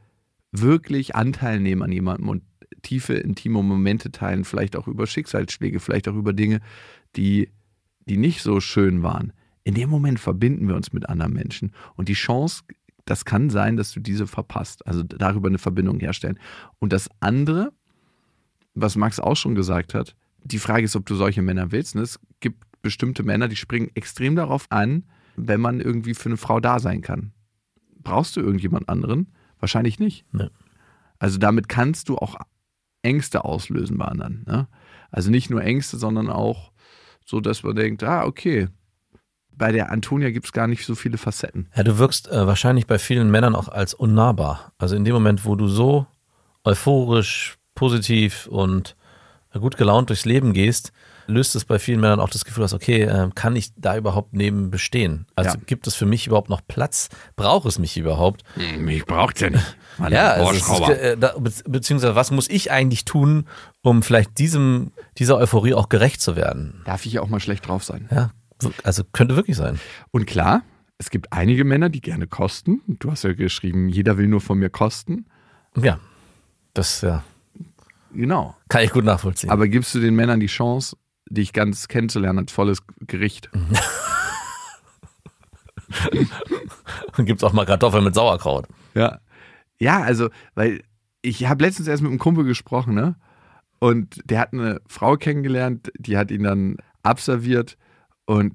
[0.50, 2.42] wirklich Anteil nehmen an jemandem und
[2.82, 6.60] tiefe, intime Momente teilen, vielleicht auch über Schicksalsschläge, vielleicht auch über Dinge,
[7.14, 7.50] die,
[8.08, 9.32] die nicht so schön waren.
[9.66, 11.72] In dem Moment verbinden wir uns mit anderen Menschen.
[11.96, 12.62] Und die Chance,
[13.04, 14.86] das kann sein, dass du diese verpasst.
[14.86, 16.38] Also darüber eine Verbindung herstellen.
[16.78, 17.72] Und das andere,
[18.74, 20.14] was Max auch schon gesagt hat,
[20.44, 21.96] die Frage ist, ob du solche Männer willst.
[21.96, 22.02] Ne?
[22.02, 25.02] Es gibt bestimmte Männer, die springen extrem darauf an,
[25.34, 27.32] wenn man irgendwie für eine Frau da sein kann.
[28.04, 29.32] Brauchst du irgendjemand anderen?
[29.58, 30.24] Wahrscheinlich nicht.
[30.32, 30.48] Nee.
[31.18, 32.36] Also damit kannst du auch
[33.02, 34.44] Ängste auslösen bei anderen.
[34.46, 34.68] Ne?
[35.10, 36.70] Also nicht nur Ängste, sondern auch
[37.24, 38.68] so, dass man denkt, ah, okay,
[39.56, 41.68] bei der Antonia gibt es gar nicht so viele Facetten.
[41.76, 44.72] Ja, du wirkst äh, wahrscheinlich bei vielen Männern auch als unnahbar.
[44.78, 46.06] Also in dem Moment, wo du so
[46.64, 48.96] euphorisch, positiv und
[49.52, 50.92] äh, gut gelaunt durchs Leben gehst,
[51.28, 54.32] löst es bei vielen Männern auch das Gefühl aus, okay, äh, kann ich da überhaupt
[54.32, 55.26] neben bestehen?
[55.34, 55.62] Also Ja.
[55.66, 57.08] gibt es für mich überhaupt noch Platz?
[57.36, 58.42] Braucht es mich überhaupt?
[58.78, 59.76] Mich braucht ja nicht.
[60.10, 63.46] Ja, also es ist, äh, da, be beziehungsweise was muss ich eigentlich tun,
[63.82, 66.82] um vielleicht diesem, dieser Euphorie auch gerecht zu werden?
[66.84, 68.08] Darf ich ja auch mal schlecht drauf sein.
[68.10, 68.30] Ja,
[68.82, 69.78] also könnte wirklich sein.
[70.10, 70.62] Und klar,
[70.98, 72.80] es gibt einige Männer, die gerne kosten.
[72.86, 75.26] Du hast ja geschrieben, jeder will nur von mir kosten.
[75.76, 75.98] Ja,
[76.74, 77.22] das ja,
[78.12, 78.56] Genau.
[78.68, 79.50] kann ich gut nachvollziehen.
[79.50, 80.96] Aber gibst du den Männern die Chance,
[81.28, 83.50] dich ganz kennenzulernen als volles Gericht?
[87.18, 88.66] Gibt es auch mal Kartoffeln mit Sauerkraut.
[88.94, 89.20] Ja.
[89.78, 90.82] Ja, also, weil
[91.22, 93.16] ich habe letztens erst mit einem Kumpel gesprochen, ne?
[93.78, 97.76] Und der hat eine Frau kennengelernt, die hat ihn dann abserviert
[98.26, 98.54] und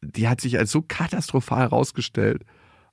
[0.00, 2.44] die hat sich als so katastrophal herausgestellt.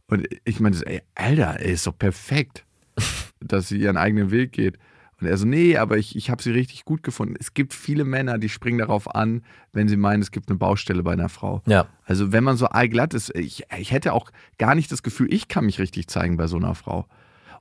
[0.08, 2.66] Und ich meine, ey, Alter, ey, ist doch perfekt,
[3.40, 4.78] dass sie ihren eigenen Weg geht.
[5.20, 7.36] Und er so, nee, aber ich, ich habe sie richtig gut gefunden.
[7.40, 9.44] Es gibt viele Männer, die springen darauf an,
[9.74, 11.62] wenn sie meinen, es gibt eine Baustelle bei einer Frau.
[11.66, 15.34] Ja, Also wenn man so allglatt ist, ich, ich hätte auch gar nicht das Gefühl,
[15.34, 17.06] ich kann mich richtig zeigen bei so einer Frau.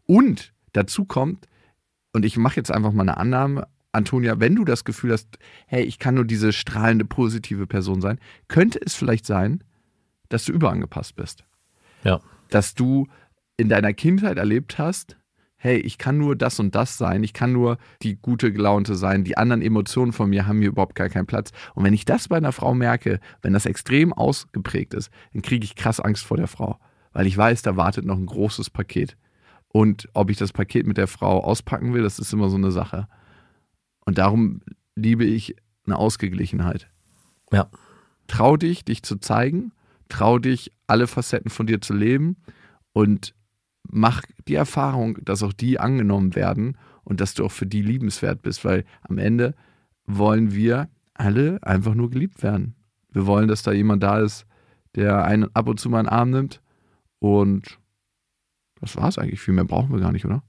[0.07, 1.47] Und dazu kommt,
[2.13, 5.83] und ich mache jetzt einfach mal eine Annahme, Antonia, wenn du das Gefühl hast, hey,
[5.83, 8.19] ich kann nur diese strahlende, positive Person sein,
[8.49, 9.65] könnte es vielleicht sein,
[10.29, 11.45] dass du überangepasst bist.
[12.05, 12.21] ja.
[12.51, 13.07] Dass du
[13.59, 15.19] in deiner Kindheit erlebt hast,
[15.57, 19.25] hey, ich kann nur das und das sein, ich kann nur die gute Gelaunte sein,
[19.25, 21.51] die anderen Emotionen von mir haben hier überhaupt gar keinen Platz.
[21.75, 25.65] Und wenn ich das bei einer Frau merke, wenn das extrem ausgeprägt ist, dann kriege
[25.65, 26.79] ich krass Angst vor der Frau,
[27.13, 29.17] weil ich weiß, da wartet noch ein großes Paket.
[29.67, 32.71] Und ob ich das Paket mit der Frau auspacken will, das ist immer so eine
[32.71, 33.09] Sache.
[34.09, 34.63] Und darum
[34.97, 35.55] liebe ich
[35.85, 36.89] eine Ausgeglichenheit.
[37.53, 37.69] Ja.
[38.27, 39.73] Trau dich, dich zu zeigen,
[40.09, 42.39] trau dich, alle Facetten von dir zu leben
[42.95, 43.35] und
[43.87, 48.41] mach die Erfahrung, dass auch die angenommen werden und dass du auch für die liebenswert
[48.41, 49.55] bist, weil am Ende
[50.07, 52.77] wollen wir alle einfach nur geliebt werden.
[53.11, 54.47] Wir wollen, dass da jemand da ist,
[54.95, 56.63] der einen ab und zu mal in den Arm nimmt.
[57.19, 57.79] Und
[58.81, 59.43] das war's eigentlich.
[59.43, 60.43] Viel mehr brauchen wir gar nicht, oder?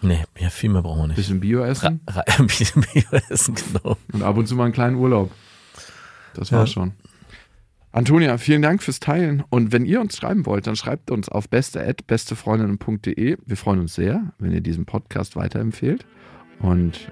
[0.00, 1.16] Nee, ja, viel mehr brauchen wir nicht.
[1.16, 3.96] Bisschen Bio essen Ra- bisschen Bio essen, genau.
[4.12, 5.32] und ab und zu mal einen kleinen Urlaub.
[6.34, 6.72] Das war's Ja.
[6.74, 6.92] schon.
[7.90, 9.42] Antonia, vielen Dank fürs Teilen.
[9.48, 13.38] Und wenn ihr uns schreiben wollt, dann schreibt uns auf beste@bestefreundinnen.de.
[13.44, 16.06] Wir freuen uns sehr, wenn ihr diesen Podcast weiterempfehlt.
[16.60, 17.10] Und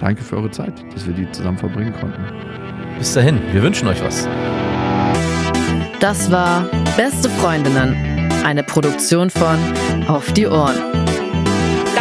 [0.00, 2.22] danke für eure Zeit, dass wir die zusammen verbringen konnten.
[2.98, 4.28] Bis dahin, wir wünschen euch was.
[6.00, 6.64] Das war
[6.96, 7.94] Beste Freundinnen,
[8.44, 9.58] eine Produktion von
[10.08, 10.74] Auf die Ohren.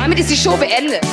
[0.10, 1.06] Damit ist die Show beendet.